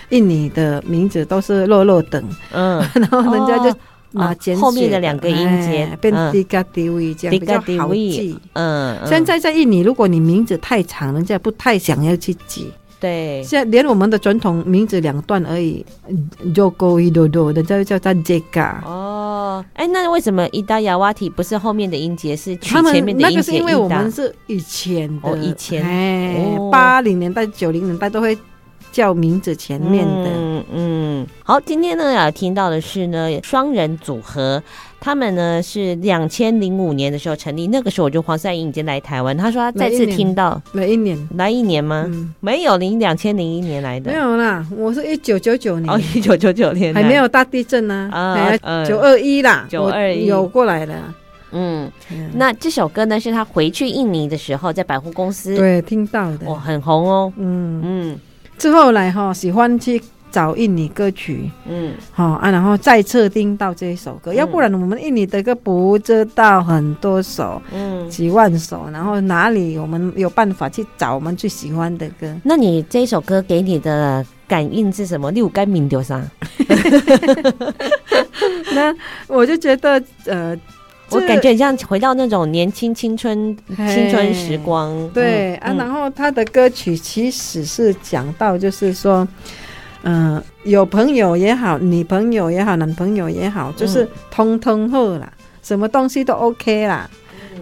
[0.09, 3.75] 印尼的名字都是落落等，嗯， 然后人家就
[4.11, 8.37] 拿简后面的两个音节变 Tiga Dewi 这样比较好记。
[8.53, 12.71] 嗯，现在在印尼，如果你名字太长，人家不太想要去记。
[13.03, 15.85] 对，现在连我们的传统名字两段而已
[16.55, 18.81] ，Joko Widodo，人家又叫他 Jeka。
[18.85, 23.25] 哦，哎，那为什么伊达亚瓦提不是后面的音节，是取前面的音节？
[23.25, 28.37] 那个是因为我们是以前的，哦、以前，哎，八零年代、九零年代都会
[28.93, 30.29] 叫名字前面的。
[30.33, 31.27] 嗯嗯。
[31.43, 34.63] 好，今天呢要听到的是呢双人组合。
[35.03, 39.35] 他们呢是两千零五年的时候成立，那个时候我就黄赛英已经来台湾。
[39.35, 42.05] 他说他再次听到来一年，来一年吗？
[42.07, 44.65] 嗯、没有，零两千零一年来的没有啦。
[44.77, 50.95] 我是一九九九年，哦，一九九九年还没有大地震呢啊，九二一啦，九二一有过来的。
[51.51, 57.33] 嗯，嗯，那这首歌呢是他回去印尼的时候在百货公司对听到的，哦，很红哦。
[57.35, 58.19] 嗯嗯，
[58.57, 60.01] 之后来哈喜欢去。
[60.33, 72.35] 找印尼歌曲，嗯，好啊，然后再次听到这一首歌，嗯，要不然我们印尼的歌不知道很多首，嗯，几万首，然后哪里我们有办法去找我们最喜欢的歌？
[72.43, 75.29] 那你这一首歌给你的感应是什么？
[75.29, 76.19] 你有改名丢啥？
[78.73, 78.91] 那
[79.27, 80.57] 我就觉得，呃，
[81.11, 85.07] 我感觉很像回到那种年轻青春青春时光。
[85.09, 89.19] 对，嗯，啊，然后他的歌曲其实是讲到，就是说。
[89.19, 89.27] 嗯、
[90.03, 97.09] 呃，有朋友也好，女朋友也好，男朋友也好，就是通通后啦，嗯、什么东西都 OK 啦。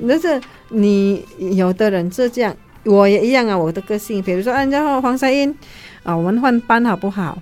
[0.08, 3.58] 但、嗯、是你有的人是这样，我也一样啊。
[3.58, 5.56] 我的个性，比如说，按照黄赛英
[6.04, 7.38] 啊，我们换班好不好？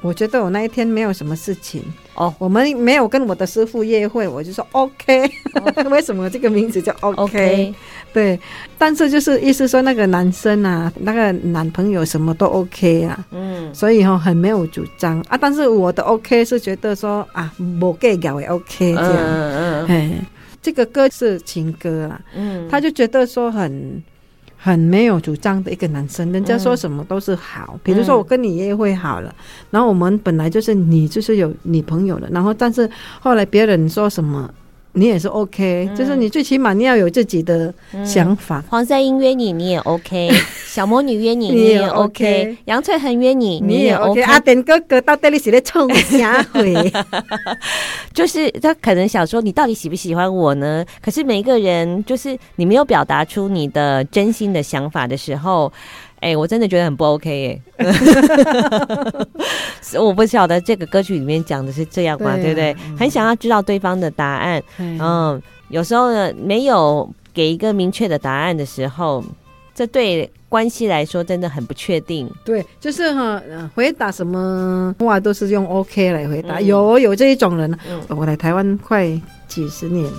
[0.00, 1.82] 我觉得我那一天没有什么事情
[2.14, 5.26] 哦，我们没有跟我的师傅约会，我就说 OK。
[5.54, 7.74] 哦、 为什么这个名字叫 OK？,
[8.12, 8.38] 对，
[8.76, 15.38] 但是就是意思说那个男生啊，那个男朋友什么都 OK 啊，嗯，所以哈、哦、很没有主张啊。
[15.40, 20.26] 但是我的 OK 是觉得说啊，我 gay 搞也 OK 这样，嗯嗯嗯，
[20.62, 24.02] 这个歌是情歌啊，嗯，他就觉得说很。
[24.60, 27.74] 很没有主张的一个男生，人家说什么都是好。
[27.74, 32.90] 嗯、比如说我跟你约会好了，嗯、然后我们本来就是你就是有女朋友了，然后但是
[33.20, 34.52] 后来别人说什么，
[34.98, 37.72] 你也是 OK，、嗯、就是你最起码你要有自己的
[38.04, 38.58] 想法。
[38.58, 40.28] 嗯、黄赛英约你，你也 OK；
[40.66, 44.20] 小魔女约你，你也 OK；杨翠恒约你，你也 OK。
[44.22, 46.74] 阿典哥哥到底是在冲啥鬼？
[48.12, 50.84] 就是他可能想说，你到底喜不喜欢我呢？
[51.00, 55.72] 可是每一个人，就是你没有表达出你的真心的想法的时候。
[56.20, 59.26] 哎、欸，我真的觉得很不 OK 哎、欸，
[60.02, 62.34] 我不晓得这个歌曲里面讲的是这样吗？
[62.36, 62.74] 对，不对？
[62.98, 69.24] 很想要知道对方的答案，嗯，嗯，有时候呢，没有给一个明确的答案的时候，
[69.74, 72.28] 这对关系来说真的很不确定。
[72.44, 73.40] 对，就是哈，
[73.76, 76.56] 回答什么话都是用 OK 来回答。
[76.56, 79.08] 嗯、有有这一种人，嗯、我来台湾快
[79.46, 80.10] 几十年，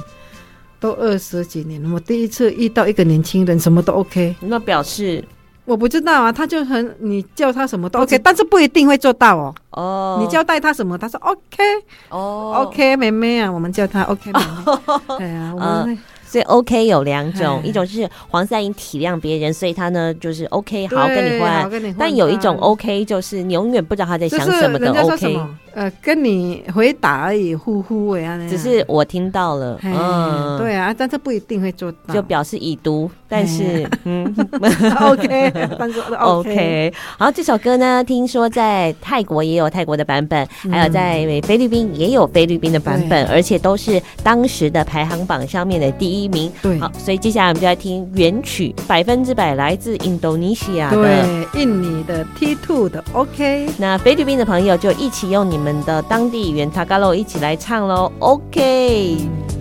[0.79, 5.21] 都二十几年了，我第一次遇到一个年轻人，什么都 OK，那表示。
[5.69, 9.55] 我不知道啊，他就很你叫他什么都 OK，但是不一定会做到哦。
[9.71, 11.63] 哦，你交代他什么，他说 OK。
[12.09, 15.17] 哦，OK，妹妹啊，我们叫他 OK 妹妹。
[15.19, 15.97] 对啊，我们。
[16.25, 21.67] 所以 OK 有两种，一种是黄赛英体谅别人，所以他呢就是 OK 好好跟你换。
[21.97, 25.39] 但有一种 OK 就是你永远不知道他在想什么的 OK。
[25.79, 34.25] 呃，跟你回答而已，呼呼哎呀，只是我听到了，嗯，对啊，但是不一定会做到，就表示已读，但是嗯，
[34.99, 36.93] OK，但是 OK。
[37.17, 46.51] 好，这首歌呢，听说在泰国也有泰国的版本，还有在菲律宾也有菲律宾的版本，而且都是当时的排行榜上面的第一名。
[46.61, 51.25] 对，好，所以接下来我们就来听原曲，百分之百来自印度尼西亚的。
[51.53, 53.69] 印尼的 T Two 的 OK。
[53.77, 55.68] 那菲律宾的朋友就一起用你们。
[55.69, 59.58] 我们的当地语言塔加洛一起来唱喽，OK。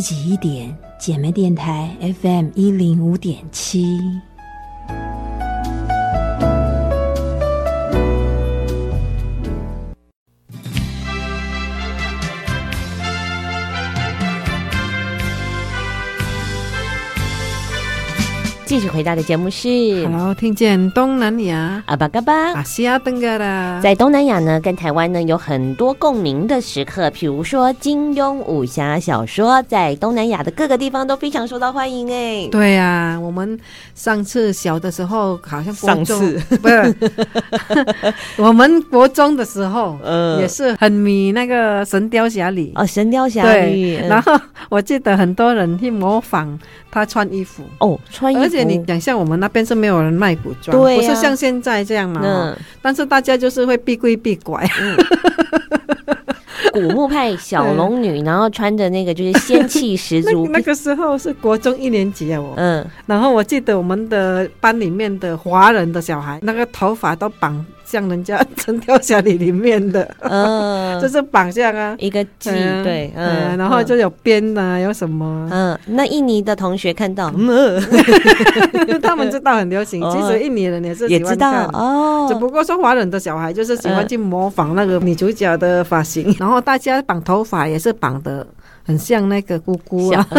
[0.00, 4.00] 自己一点，姐妹电台 FM 一零五点七。
[18.70, 19.68] 继续回到的节目是
[20.06, 21.82] ，Hello，听见东南亚。
[21.86, 22.52] 阿巴嘎巴。
[22.52, 32.46] 阿西亚登嘎啦，在东南亚呢，跟台湾呢有很多共鸣的时刻，譬如说金庸武侠小说，在东南亚的各个地方都非常受到欢迎哎。
[32.52, 33.58] 对呀、啊，我们
[33.96, 36.38] 上次小的时候好像上次。
[36.62, 36.94] 不是，
[38.38, 43.48] 我们国中的时候，嗯，也是很迷那个《神雕侠侣》哦，《神雕侠侣》
[43.98, 46.56] 对，然后我记得很多人去模仿
[46.88, 47.64] 他穿衣服。
[47.80, 48.59] 哦，穿衣服，而且。
[48.64, 52.20] 你想象我们那边是没有人卖古装，对啊、不是像现在这样嘛？
[52.24, 54.66] 嗯，但是大家就是会避规避拐。
[54.80, 54.96] 嗯
[56.72, 60.58] 古墓派小龙女，然后穿着那个就是仙气十足 那。
[60.58, 72.52] 那个时候是国中一年级啊，我嗯，然后我记得我们的班里面的华人的小孩，那个头发都绑像人家《神雕侠侣》里面的，嗯， 就是绑像啊，一个髻，
[72.84, 77.82] 对，嗯，然后就有辫啊，有什么，嗯，那印尼的同学看到， 嗯，
[79.02, 88.46] 他们知道很流行，其实印尼人也是也知道哦，只不过说华人的小孩就是喜欢去模仿那个女主角的发型，然后大家绑头发也是绑的
[88.90, 90.26] 很像那个姑姑啊。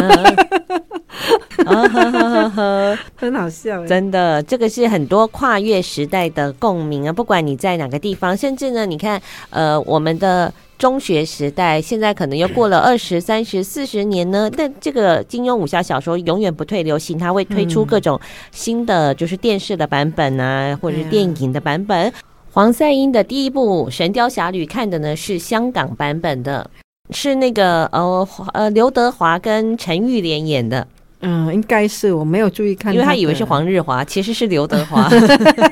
[3.15, 7.13] 很好笑，真的，这个是很多跨越时代的共鸣啊！
[7.13, 9.21] 不管你在哪个地方，甚至呢，你看，
[9.51, 18.19] 呃，我们的中学时代，现在可能又过了二十三十四十年呢，但这个金庸武侠小说永远不退流行，它会推出各种
[18.51, 22.11] 新的，就是电视的版本啊，或者是电影的版本。
[22.51, 26.69] 黄赛英的第一部《神雕侠侣》看的呢是香港版本的，
[27.12, 30.88] 是那个呃呃刘德华跟陈玉莲演的。
[31.24, 35.07] 嗯，应该是我没有注意看，因为他以为是黄日华， 其实是刘德华。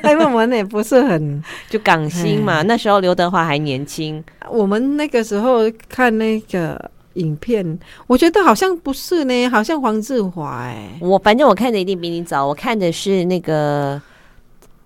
[0.08, 4.22] 因为我们也不是很就港星嘛，那时候刘德华还年轻。
[4.48, 6.80] 我们那个时候看那个
[7.14, 10.88] 影片，我觉得好像不是呢，好像黄日华哎。
[11.00, 14.00] 我反正我看的一定比你早，我看的是那个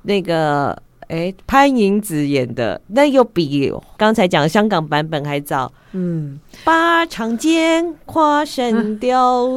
[0.00, 0.74] 那个。
[1.08, 5.72] 哎，潘迎紫演的那又比刚才讲的香港版本还早。
[5.92, 9.48] 嗯，八长剑跨神雕，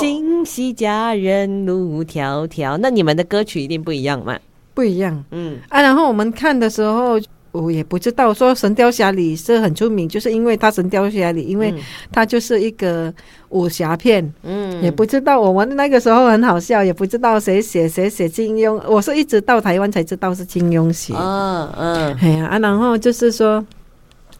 [0.00, 2.76] 心系佳人路迢迢。
[2.78, 4.38] 那你们的歌曲一定不一样嘛？
[4.74, 5.24] 不一样。
[5.30, 7.20] 嗯啊，然后我们看的时候。
[7.52, 11.74] 我也不知道，说《神雕侠侣》是很出名，就是因为它《神雕侠侣》，因为
[12.12, 13.12] 它就是一个
[13.48, 14.32] 武侠片。
[14.42, 18.80] 嗯，也不知道我们那个时候很好笑，也不知道谁写谁写金庸。
[18.86, 21.12] 我是一直到台湾才知道是金庸写。
[21.16, 23.64] 嗯嗯，哎呀啊，然后就是说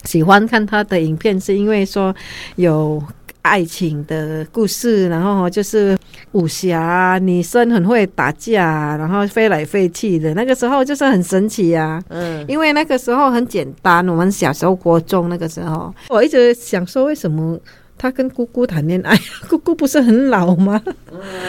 [0.04, 2.14] 喜欢看他的影片，是因为说
[2.56, 3.02] 有。
[3.42, 5.96] 爱情的故事，然后就是
[6.32, 10.32] 武侠，女生很会打架，然后飞来飞去的。
[10.34, 14.06] 那个时候就是很神奇呀，嗯，因为那个时候很简单。
[14.08, 17.58] 我们小时候国中那个时候，我一直想说，为什么
[17.98, 19.18] 他跟姑姑谈恋爱？
[19.50, 20.80] 姑姑不是很老吗？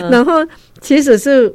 [0.10, 0.34] 然后
[0.82, 1.54] 其实是，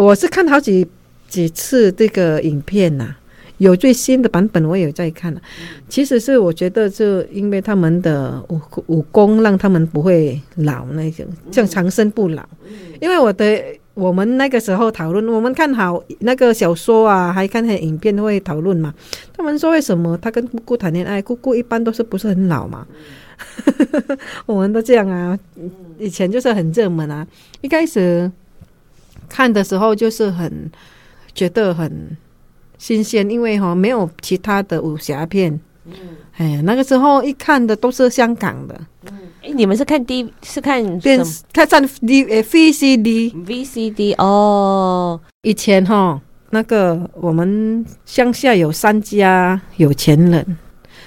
[0.00, 0.86] 我是看好几
[1.28, 3.14] 几次这个影片呐。
[3.58, 5.34] 有最新的版本，我也有在看。
[5.88, 12.42] 其实是我觉得，就因为他们的武武功让他们不会老，那种像长生不老。
[13.00, 13.62] 因为我的
[13.94, 18.94] 我们那个时候讨论，我们看好那个小说啊，还看那影片会讨论嘛。
[19.36, 21.20] 他们说为什么他跟姑姑谈恋爱？
[21.20, 22.86] 姑姑一般都是不是很老嘛？
[24.46, 25.36] 我们都这样啊。
[25.98, 27.26] 以前就是很热门啊。
[27.60, 28.30] 一开始
[29.28, 30.70] 看的时候就是很
[31.34, 32.16] 觉得很。
[32.78, 35.92] 新鲜，因为哈没有其他的武侠片，嗯，
[36.36, 46.20] 哎呀，那个时候一看的都是香港的，嗯，哎，你们是看 D 是看电视，看上 D 诶 VCD VCD 哦，以前哈
[46.50, 50.56] 那个我们乡下有三家有钱人，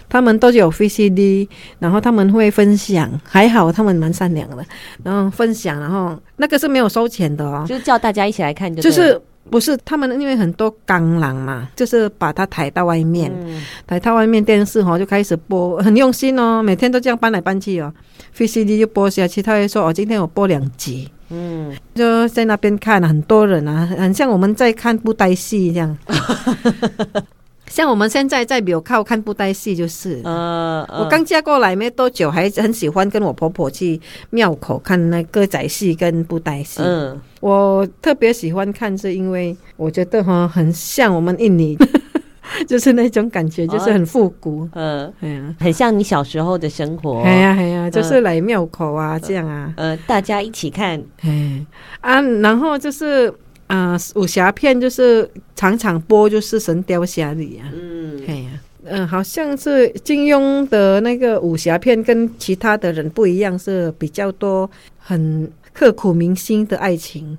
[0.10, 1.48] 他们都有 VCD，
[1.80, 4.66] 然后他们会分享，还好他们蛮善良的，
[5.04, 9.20] 然后分享，然后那个是没有收钱的哦，就是叫大家一起来看就，就是。
[9.50, 17.94] 不是他们，因为很多钢狼嘛，就是把它抬到外面，嗯、抬到外面电视哦，就开始播，很用心哦，每天都这样搬来搬去哦
[18.38, 25.98] ，VCD 就播下去，他会说哦，今天我播两集，嗯，就在那边看，很多人啊，很像我们在看布袋戏一样。
[27.72, 34.00] 像我们现在在庙靠看布袋戏，就是，呃，我刚嫁过来没多久，还很喜欢跟我婆婆去
[34.30, 36.82] 庙口看那歌仔戏跟布袋戏。
[36.84, 41.78] 嗯，我特别喜欢看，是因为我觉得哈很像我们印尼，
[42.68, 44.68] 就是那种感觉，就是很复古。
[44.74, 47.22] 嗯，哎呀，很像你小时候的生活。
[47.22, 49.74] 哎呀哎呀，就是来庙口啊，这样啊。
[49.78, 51.02] 呃，大家一起看。
[51.22, 51.66] 哎
[52.02, 53.34] 啊，然后就是
[53.72, 57.72] 啊，武侠片就是常常播，就是《神雕侠侣》啊。
[57.74, 58.50] 嗯，哎呀，
[58.84, 67.38] 嗯，好像是金庸的那个武侠片跟其他的人不一样，是比较多很刻骨铭心的爱情，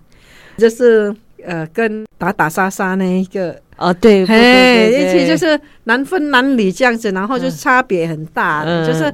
[0.57, 1.14] 就是。
[1.45, 3.61] 呃，跟打打杀杀那一个。
[3.76, 9.12] 哦，对，嘿，一起就是难分男女这样子，然后就差别很大，嗯、就是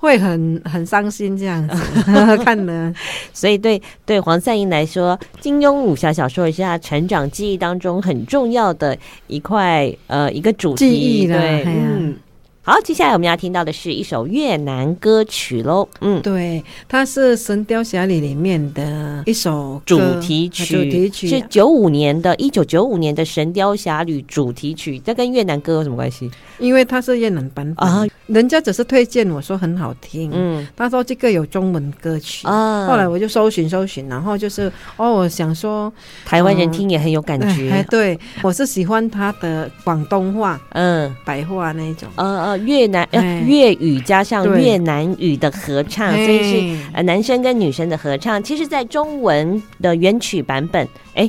[0.00, 1.76] 会很很伤心这样子
[2.42, 2.92] 看呢。
[3.32, 8.96] 所以对对黄赛英来说，金庸武侠小说也是他成长记忆当中很重要的
[9.26, 12.16] 一块呃一个主题，记忆对，嗯。
[12.62, 15.88] 好，接下来我们要听到的是一首越南歌曲喽。
[16.02, 24.98] 嗯，对，它是《神雕侠侣》里面的一首主题曲，主题曲是九五年的，一九九五年的《神雕侠侣》主题曲。
[25.00, 26.30] 这跟越南歌有什么关系？
[26.58, 30.30] 因为它是越南版本啊，人家只是推荐我说很好听。
[30.32, 35.92] 嗯，他说这个有中文歌曲啊，后来我就搜寻搜寻，然后就是哦，我想说
[36.24, 37.70] 台湾人听也很有感觉。
[37.74, 42.60] 哎，对，我是喜欢他的广东话，嗯，白话那一种，呃呃。
[42.60, 48.40] 越南呃粤语加上越南语的合唱，所以是呃男生跟女生的合唱。
[48.40, 51.28] 其实，在中文的原曲版本，哎，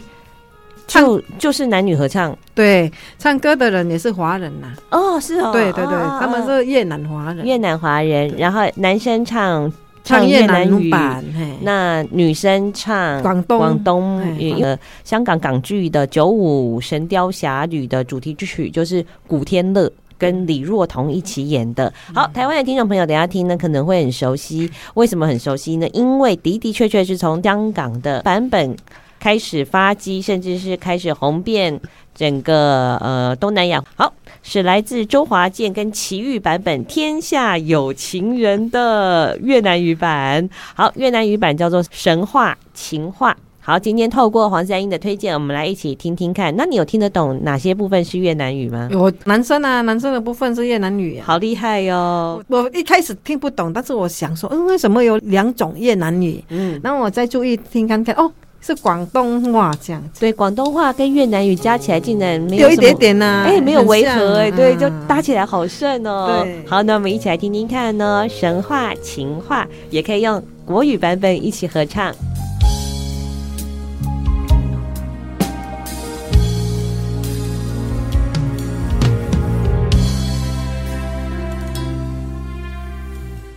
[0.87, 2.37] 就就是男女合唱。
[2.53, 4.67] 对，唱歌的人也是华人呐。
[4.91, 8.33] 哦，是哦，对对对，他们是越南华人，越南华人。
[8.37, 9.71] 然后男生唱
[10.03, 11.23] 唱越南语版，
[11.61, 14.61] 那女生唱广东广东语。
[14.61, 19.91] 呃，香港港剧的九五《神雕侠侣》的主题曲就是古天乐。
[20.17, 21.91] 跟李若彤一起演的。
[22.13, 24.69] 好，台湾的听众朋友，等下听呢可能会很熟悉。
[24.93, 25.87] 为什么很熟悉呢？
[25.93, 28.75] 因为的的确确是从香港的版本
[29.21, 31.79] 开始发迹，甚至是开始红遍
[32.15, 33.81] 整个呃东南亚。
[33.95, 34.11] 好，
[34.41, 40.49] 是来自周华健跟齐豫版本《天下有情人》的越南语版。
[40.73, 43.31] 好，越南语版叫做《神话情话》。
[43.63, 46.51] 好，今天透过黄赛英的推荐，我们来一起听听看。
[46.55, 48.89] 那你有听得懂哪些部分是越南语吗？
[48.91, 56.43] 我男生啊，男生的部分是越南语，好厉害哟、我一开始听不懂，但是我想说，嗯，为什么有两种越南语？
[56.49, 58.31] 嗯，那我再注意听看看，哦，
[58.61, 60.19] 是广东话这样子。
[60.19, 66.43] 对，广东话跟越南语加起来竟然没有，有一点点呢、啊，哎、欸，没有违和、欸，哎、啊，对，就搭起来好顺哦。
[66.43, 72.13] 对，好，那我们一起来听听看呢，神话情话也可以用国语版本一起合唱。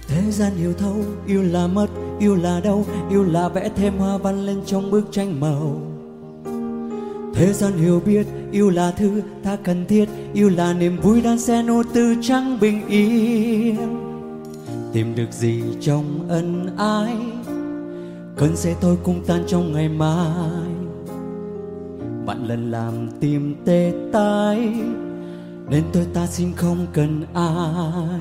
[0.08, 0.96] thế gian hiểu thấu
[1.26, 1.86] yêu là mất
[2.18, 5.80] yêu là đâu yêu là vẽ thêm hoa văn lên trong bức tranh màu.
[7.34, 11.38] Thế gian hiểu biết, yêu là thứ ta cần thiết, yêu là niềm vui đan
[11.38, 13.76] xen ô tư trắng bình yên.
[14.92, 17.16] Tìm được gì trong ân ái,
[18.36, 20.60] cơn sẽ tôi cũng tan trong ngày mai.
[22.26, 24.72] Bạn lần làm tim tê tái,
[25.70, 28.20] nên tôi ta xin không cần ai.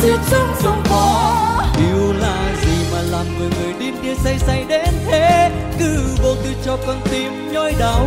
[0.00, 0.92] 雪中送火
[1.76, 6.50] ，yêu là gì mà làm người người điên điên say say đến thế cứ vô tư
[6.64, 8.06] cho con tim nhói đau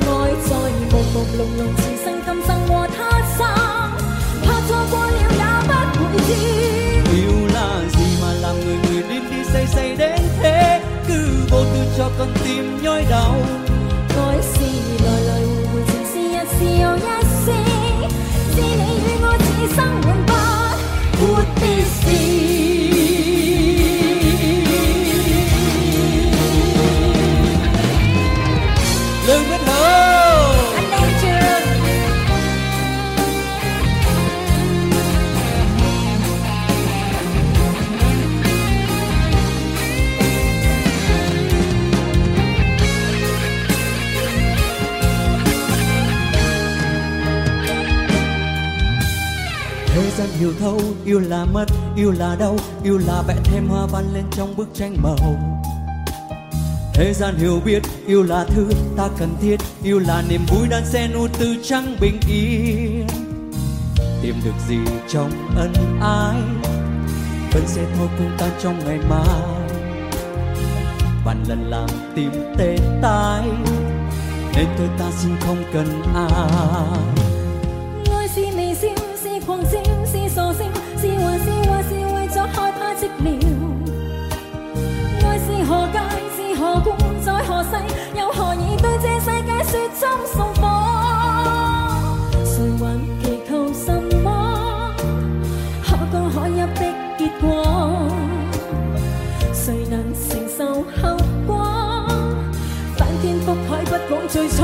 [0.00, 0.56] 爱在
[0.90, 2.98] 朦朦胧胧，此生今生和他
[3.38, 3.40] 生，
[4.44, 5.42] 怕错过了也
[5.94, 6.30] 不会知。
[7.14, 7.58] yêu là
[7.96, 11.14] gì mà làm người người điên điên say say đến thế cứ
[11.50, 13.34] vô tư cho con tim nhói đau
[14.08, 14.54] 爱是
[15.04, 16.52] 来来回回，情是一次
[16.82, 16.98] 又一
[17.44, 17.46] 次，
[18.54, 19.08] 是你与
[21.24, 21.81] 我此生永
[50.22, 50.32] 不。
[50.42, 50.80] hiểu thấu.
[51.04, 51.64] Yêu là mất,
[51.96, 55.16] yêu là đau, yêu là vẽ thêm hoa văn lên trong bức tranh màu.
[56.94, 59.56] Thế gian hiểu biết, yêu là thứ ta cần thiết.
[59.82, 63.06] Yêu là niềm vui đan xen u tư trắng bình yên.
[64.22, 66.36] Tìm được gì trong ân ái,
[67.52, 69.42] vẫn sẽ thôi cùng tan trong ngày mai.
[71.24, 73.48] Vạn lần làm tim tê tái,
[74.56, 77.31] nên tôi ta xin không cần ai.
[88.14, 90.62] 又何以对这世界说针送火？
[92.44, 92.82] 谁还
[93.22, 93.86] 祈求什
[94.22, 94.26] 么？
[95.82, 96.82] 可歌可泣的
[97.18, 97.42] 结果，
[99.52, 100.60] 谁能承受
[101.00, 101.50] 后果？
[102.96, 104.56] 翻天覆海不讲最初。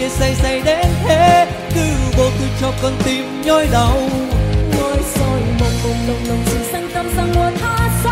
[0.00, 1.80] Người người điên kia say say đến thế cứ
[2.16, 3.96] vô tư cho con tim nhói đau
[4.72, 4.78] 爱
[5.14, 5.20] 在
[5.58, 7.62] 朦朦胧胧前生今生和他
[8.02, 8.06] 生，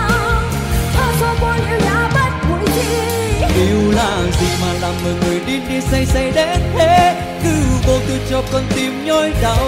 [0.95, 1.91] 他错过了也
[2.43, 2.79] 不会知。
[3.57, 4.01] yêu là
[4.41, 7.49] gì mà làm người người điên kia say say đến thế cứ
[7.87, 9.65] vô tư cho con tim nhói đau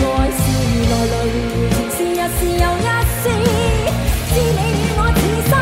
[0.00, 0.42] 爱是
[0.90, 1.26] 来来回
[1.70, 2.88] 回，情是一时又一
[3.22, 3.24] 时，
[4.34, 5.20] 知你与我此
[5.50, 5.52] 生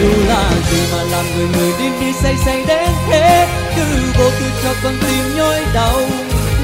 [0.00, 3.84] yêu là gì mà làm người người điên đi say say đến thế cứ
[4.18, 5.96] vô tư cho con tim nhói đau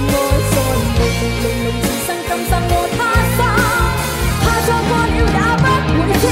[0.09, 0.19] 爱
[0.53, 0.57] 在
[0.97, 3.01] 朦朦胧胧前生今生和他
[3.37, 3.39] 生，
[4.43, 5.19] 他错过了也
[5.87, 6.25] 不会知。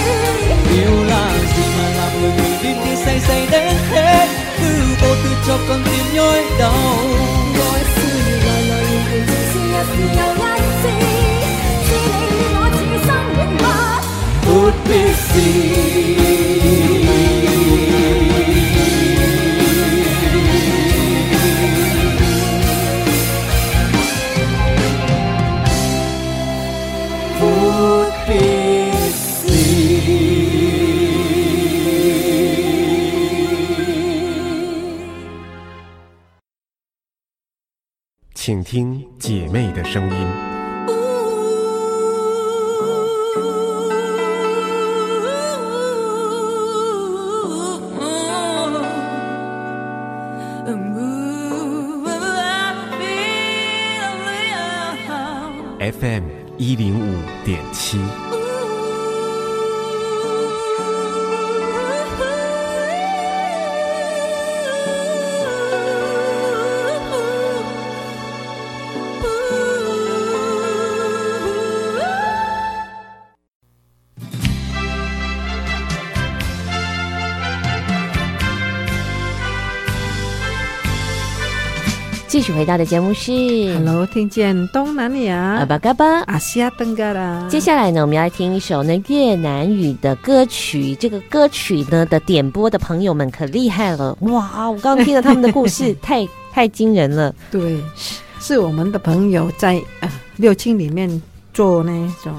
[0.74, 1.24] yêu là
[1.54, 4.28] gì mà làm người người điên đi say say đến thế
[4.58, 4.64] cứ
[5.00, 6.72] vô tư cho con tim nhói đau
[7.54, 7.96] 爱是
[8.46, 11.13] 来来回回，情是一时又一
[14.54, 17.03] Would be Would
[56.74, 57.98] 零五点七，
[82.64, 83.30] 回到的节目是
[83.74, 86.20] Hello，听见东南亚阿巴嘎巴。
[86.22, 87.46] 阿西亚登嘎啦。
[87.50, 90.94] 接下来呢，我们要来听一首呢越南语的歌曲。
[90.94, 94.70] 这个歌曲呢的点播的朋友们可厉害了，哇！
[94.70, 97.34] 我刚刚听了他们的故事， 太太惊人了。
[97.50, 97.78] 对，
[98.40, 101.92] 是我们的朋友在呃六亲里面做那
[102.22, 102.32] 种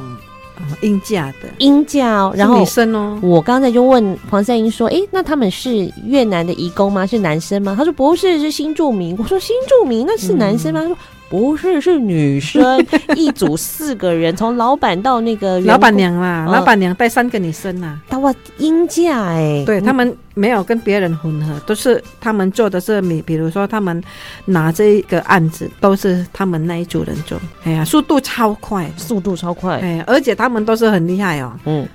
[0.58, 3.20] 呃音架的英架哦，然后女生哦。
[3.22, 7.06] 我刚才就问黄赛英说：“哎，那他们是越南的移工吗？
[7.06, 10.98] 是男生吗？”他说：“不是，是新住民。”我说：“新住民那是男生吗？”他说
[11.30, 18.00] ：“不是，是女生。”一组四个人，从老板到那个老板娘啦，嗯老板娘带三个女生啦。
[18.10, 24.02] 到哇音架哎，对他们没有跟别人混合，都是他们做的是你，比如说他们
[24.46, 31.88] 拿这一个案子都是他们那一组人做，哎呀，速度超快，速度超快，哎，而且他们都是很厉害哦，嗯，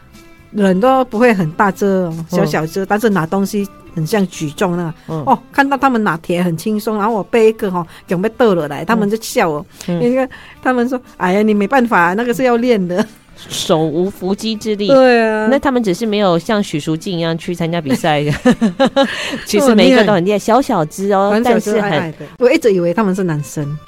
[0.52, 5.24] 人都不会很大只哦，小小只，但是拿东西很像举重那个，嗯。
[5.26, 10.02] 哦，看到他们拿铁很轻松，然后我背一个哈，准备倒了来，他们就笑我，嗯。
[10.02, 10.28] 因为
[10.62, 13.04] 他们说，哎呀，你没办法，那个是要练的，
[13.36, 14.88] 手无缚鸡之力。
[14.88, 18.32] 对啊，那他们只是没有像许淑静一样去参加比赛的，
[19.46, 23.78] 其实每一个都很厉害，小小只哦，但是很我一直以为他们是男生。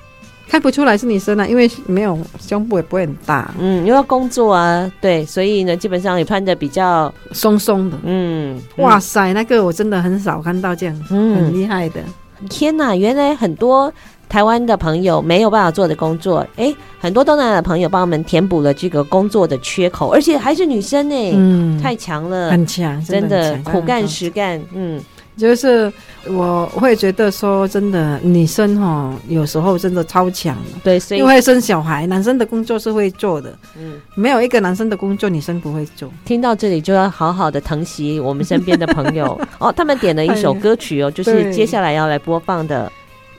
[0.53, 11.37] 看不出来是女生啊，因为没有胸部也不会很大，嗯，因为要工作啊，对，所以呢，基本上也穿的比较松松的，嗯，哇塞，那个我真的很少看到这样，嗯。
[11.37, 12.03] 很厉害的。
[12.51, 13.91] 天哪，原来很多
[14.29, 25.01] 台湾的朋友没有办法做的工作，哎，很多东南亚的朋友帮我们填补了这个工作的缺口，而且还是女生呢，嗯，太强了，很强，真的苦干实干，嗯。
[25.37, 25.93] 就是
[26.27, 36.11] 我会觉得说，真的女生哈，有时候真的超强，对，所以因为生小孩，男生的工作是会做的，嗯，没有一个男生的工作女生不会做。
[36.25, 42.91] 听到这里就要好好的疼惜我们身边的朋友 哦，他们点了一首歌曲哦，就是接下来要来播放的。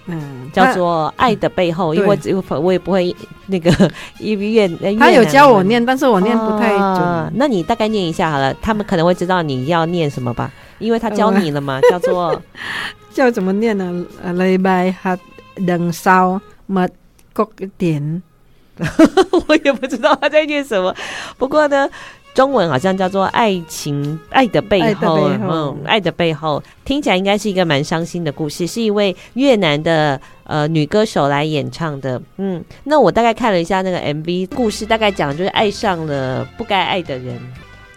[0.05, 2.19] 嗯，叫做《爱的背后》，因为
[2.49, 3.15] 我我也不会
[3.47, 3.71] 那个
[4.19, 4.69] 医院，
[4.99, 6.81] 他有教我念，但是我念不太准。
[6.81, 10.51] 啊，那你大概念一下好了，他们可能会知道你要念什么吧？
[10.79, 12.41] 因为他教你了嘛， 叫做
[13.11, 14.05] 叫怎么念呢？
[14.37, 15.17] 礼拜哈
[15.67, 16.89] 等烧乜
[17.33, 18.21] 国点，
[19.47, 20.95] 我也不知道他在念什么。
[21.37, 21.89] 不过呢。
[22.35, 32.19] 中文好像叫做《爱情爱的背后》，嗯，爱的背后听起来应该是一个蛮伤心的故事，是一位越南的呃女歌手来演唱的。
[32.37, 37.39] 嗯，那我大概看了一下那个 MV，故事大概讲就是爱上了不该爱的人，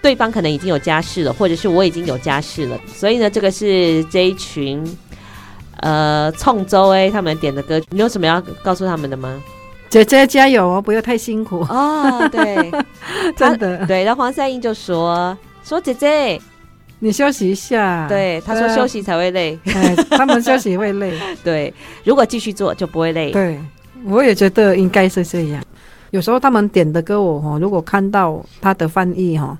[0.03, 4.84] 对方可能已经有家室了，或者是我已经有家室了，所以呢，这个是这一群
[5.80, 9.42] 呃创州诶他们点的歌，你有什么要告诉他们的吗？
[9.88, 12.28] 姐姐加油哦，不要太辛苦哦。
[12.32, 12.72] 对，
[13.36, 14.03] 真的对。
[14.03, 16.40] 然后黄赛英就说：“说姐姐，
[16.99, 19.57] 你休息一下。”对，他说休息才会累。
[19.66, 21.14] 哎，他们休息会累。
[21.44, 21.72] 对，
[22.03, 23.30] 如果继续做就不会累。
[23.30, 23.59] 对，
[24.05, 25.62] 我也觉得应该是这样。
[26.11, 29.57] 有时候他们点的歌，我哈，如果看到他的翻译哈，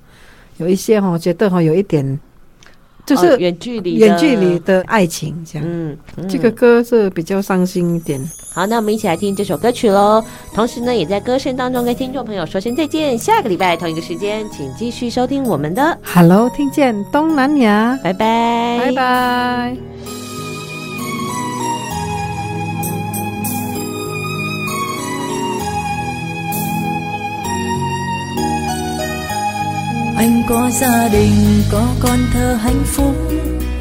[0.57, 2.19] 有一些哈，觉得哈有一点。
[3.05, 5.65] 就是远距离远距离的爱情，这样。
[5.65, 8.19] 嗯，嗯，这个歌是比较伤心一点。
[8.53, 10.21] 好，那我们一起来听这首歌曲喽。
[10.53, 13.17] 同时呢，也在歌声当中跟听众朋友说声再见。
[13.17, 19.77] 下个礼拜同一个时间，请继续收听我们的 Hello，听见东南亚，拜拜，拜拜。
[30.47, 33.15] Có gia đình, có con thơ hạnh phúc.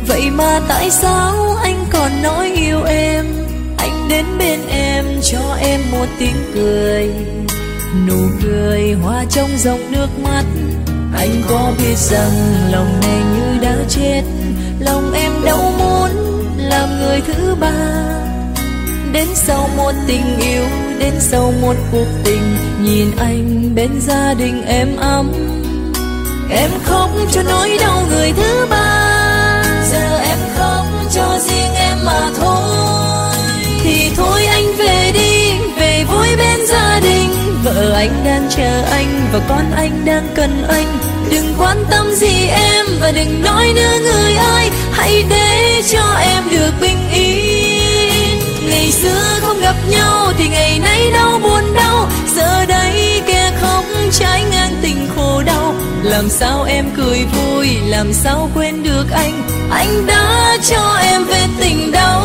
[0.07, 3.27] Vậy mà tại sao anh còn nói yêu em?
[3.79, 7.11] Anh đến bên em cho em một tiếng cười.
[8.07, 10.45] Nụ cười hoa trong dòng nước mắt.
[11.17, 12.33] Anh có biết rằng
[12.73, 14.23] lòng này như đã chết.
[14.81, 16.11] Lòng em đâu muốn
[16.57, 18.05] làm người thứ ba.
[19.13, 20.65] Đến sau một tình yêu,
[20.99, 25.33] đến sau một cuộc tình, nhìn anh bên gia đình em ấm
[26.51, 29.63] em khóc cho nỗi đau người thứ ba.
[29.93, 33.37] Giờ em khóc cho riêng em mà thôi.
[33.83, 37.31] Thì thôi anh về đi, về vui bên gia đình.
[37.65, 40.99] Vợ anh đang chờ anh và con anh đang cần anh.
[41.31, 46.43] Đừng quan tâm gì em và đừng nói nữa người ơi hãy để cho em
[46.51, 48.41] được bình yên.
[48.71, 52.09] Ngày xưa không gặp nhau thì ngày nay đau buồn đau.
[52.37, 54.56] Giờ đây kẻ khóc trái ngang
[55.17, 55.75] khổ đau.
[56.03, 59.43] Làm sao em cười vui, làm sao quên được anh?
[59.71, 62.25] Anh đã cho em về tình đau.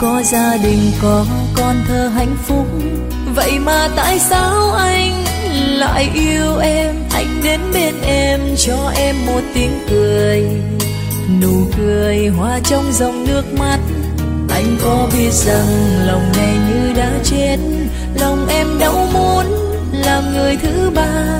[0.00, 1.24] Có gia đình, có
[1.56, 2.66] con thơ hạnh phúc.
[3.34, 5.24] Vậy mà tại sao anh
[5.78, 6.94] lại yêu em?
[7.12, 10.44] Anh đến bên em cho em một tiếng cười.
[11.40, 13.78] Nụ cười hoa trong dòng nước mắt.
[14.50, 15.66] Anh có biết rằng
[16.06, 17.56] lòng này như đã chết.
[18.20, 19.46] Lòng em đâu muốn
[19.92, 21.36] làm người thứ ba.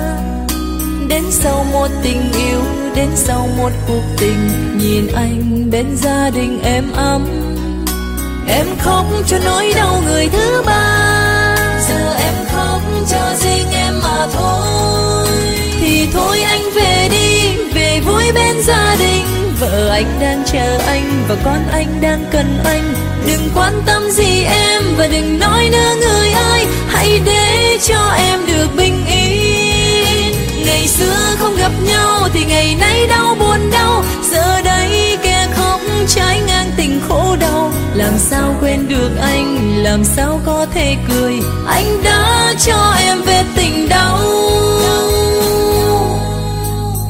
[1.09, 2.61] Đến sau một tình yêu,
[2.95, 4.49] đến sau một cuộc tình,
[4.79, 7.36] nhìn anh bên gia đình em ấm
[8.47, 11.55] em khóc cho nỗi đau người thứ ba.
[11.89, 15.27] Giờ em khóc cho riêng em mà thôi.
[15.81, 19.25] Thì thôi anh về đi, về vui bên gia đình.
[19.59, 22.93] Vợ anh đang chờ anh và con anh đang cần anh.
[23.27, 28.45] Đừng quan tâm gì em và đừng nói nữa người ơi hãy để cho em
[28.45, 30.35] được bình yên.
[30.65, 34.03] Ngày xưa không gặp nhau thì ngày nay đau buồn đau.
[34.31, 34.61] Giờ
[37.07, 41.33] khổ đau, làm sao quên được anh, làm sao có thể cười?
[41.67, 44.19] Anh đã cho em về tình đau.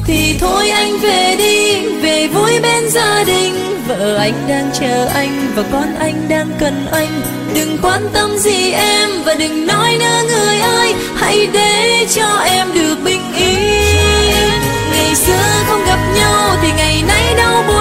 [0.06, 3.54] Thì thôi anh về đi, về vui bên gia đình.
[3.88, 7.20] Vợ anh đang chờ anh và con anh đang cần anh.
[7.54, 12.74] Đừng quan tâm gì em và đừng nói nữa người ơi hãy để cho em
[12.74, 14.50] được bình yên.
[14.92, 17.77] Ngày xưa không gặp nhau thì ngày nay đau buồn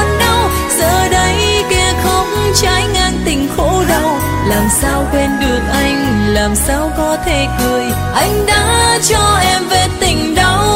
[2.61, 4.19] trái ngang tình khổ đau.
[4.47, 6.33] Làm sao quên được anh?
[6.33, 7.83] Làm sao có thể cười?
[8.15, 10.67] Anh đã cho em về tình đau.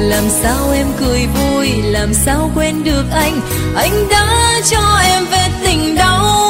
[0.00, 1.82] Làm sao em cười vui?
[1.82, 3.40] Làm sao quên được anh?
[3.76, 6.49] Anh đã cho em về tình đau.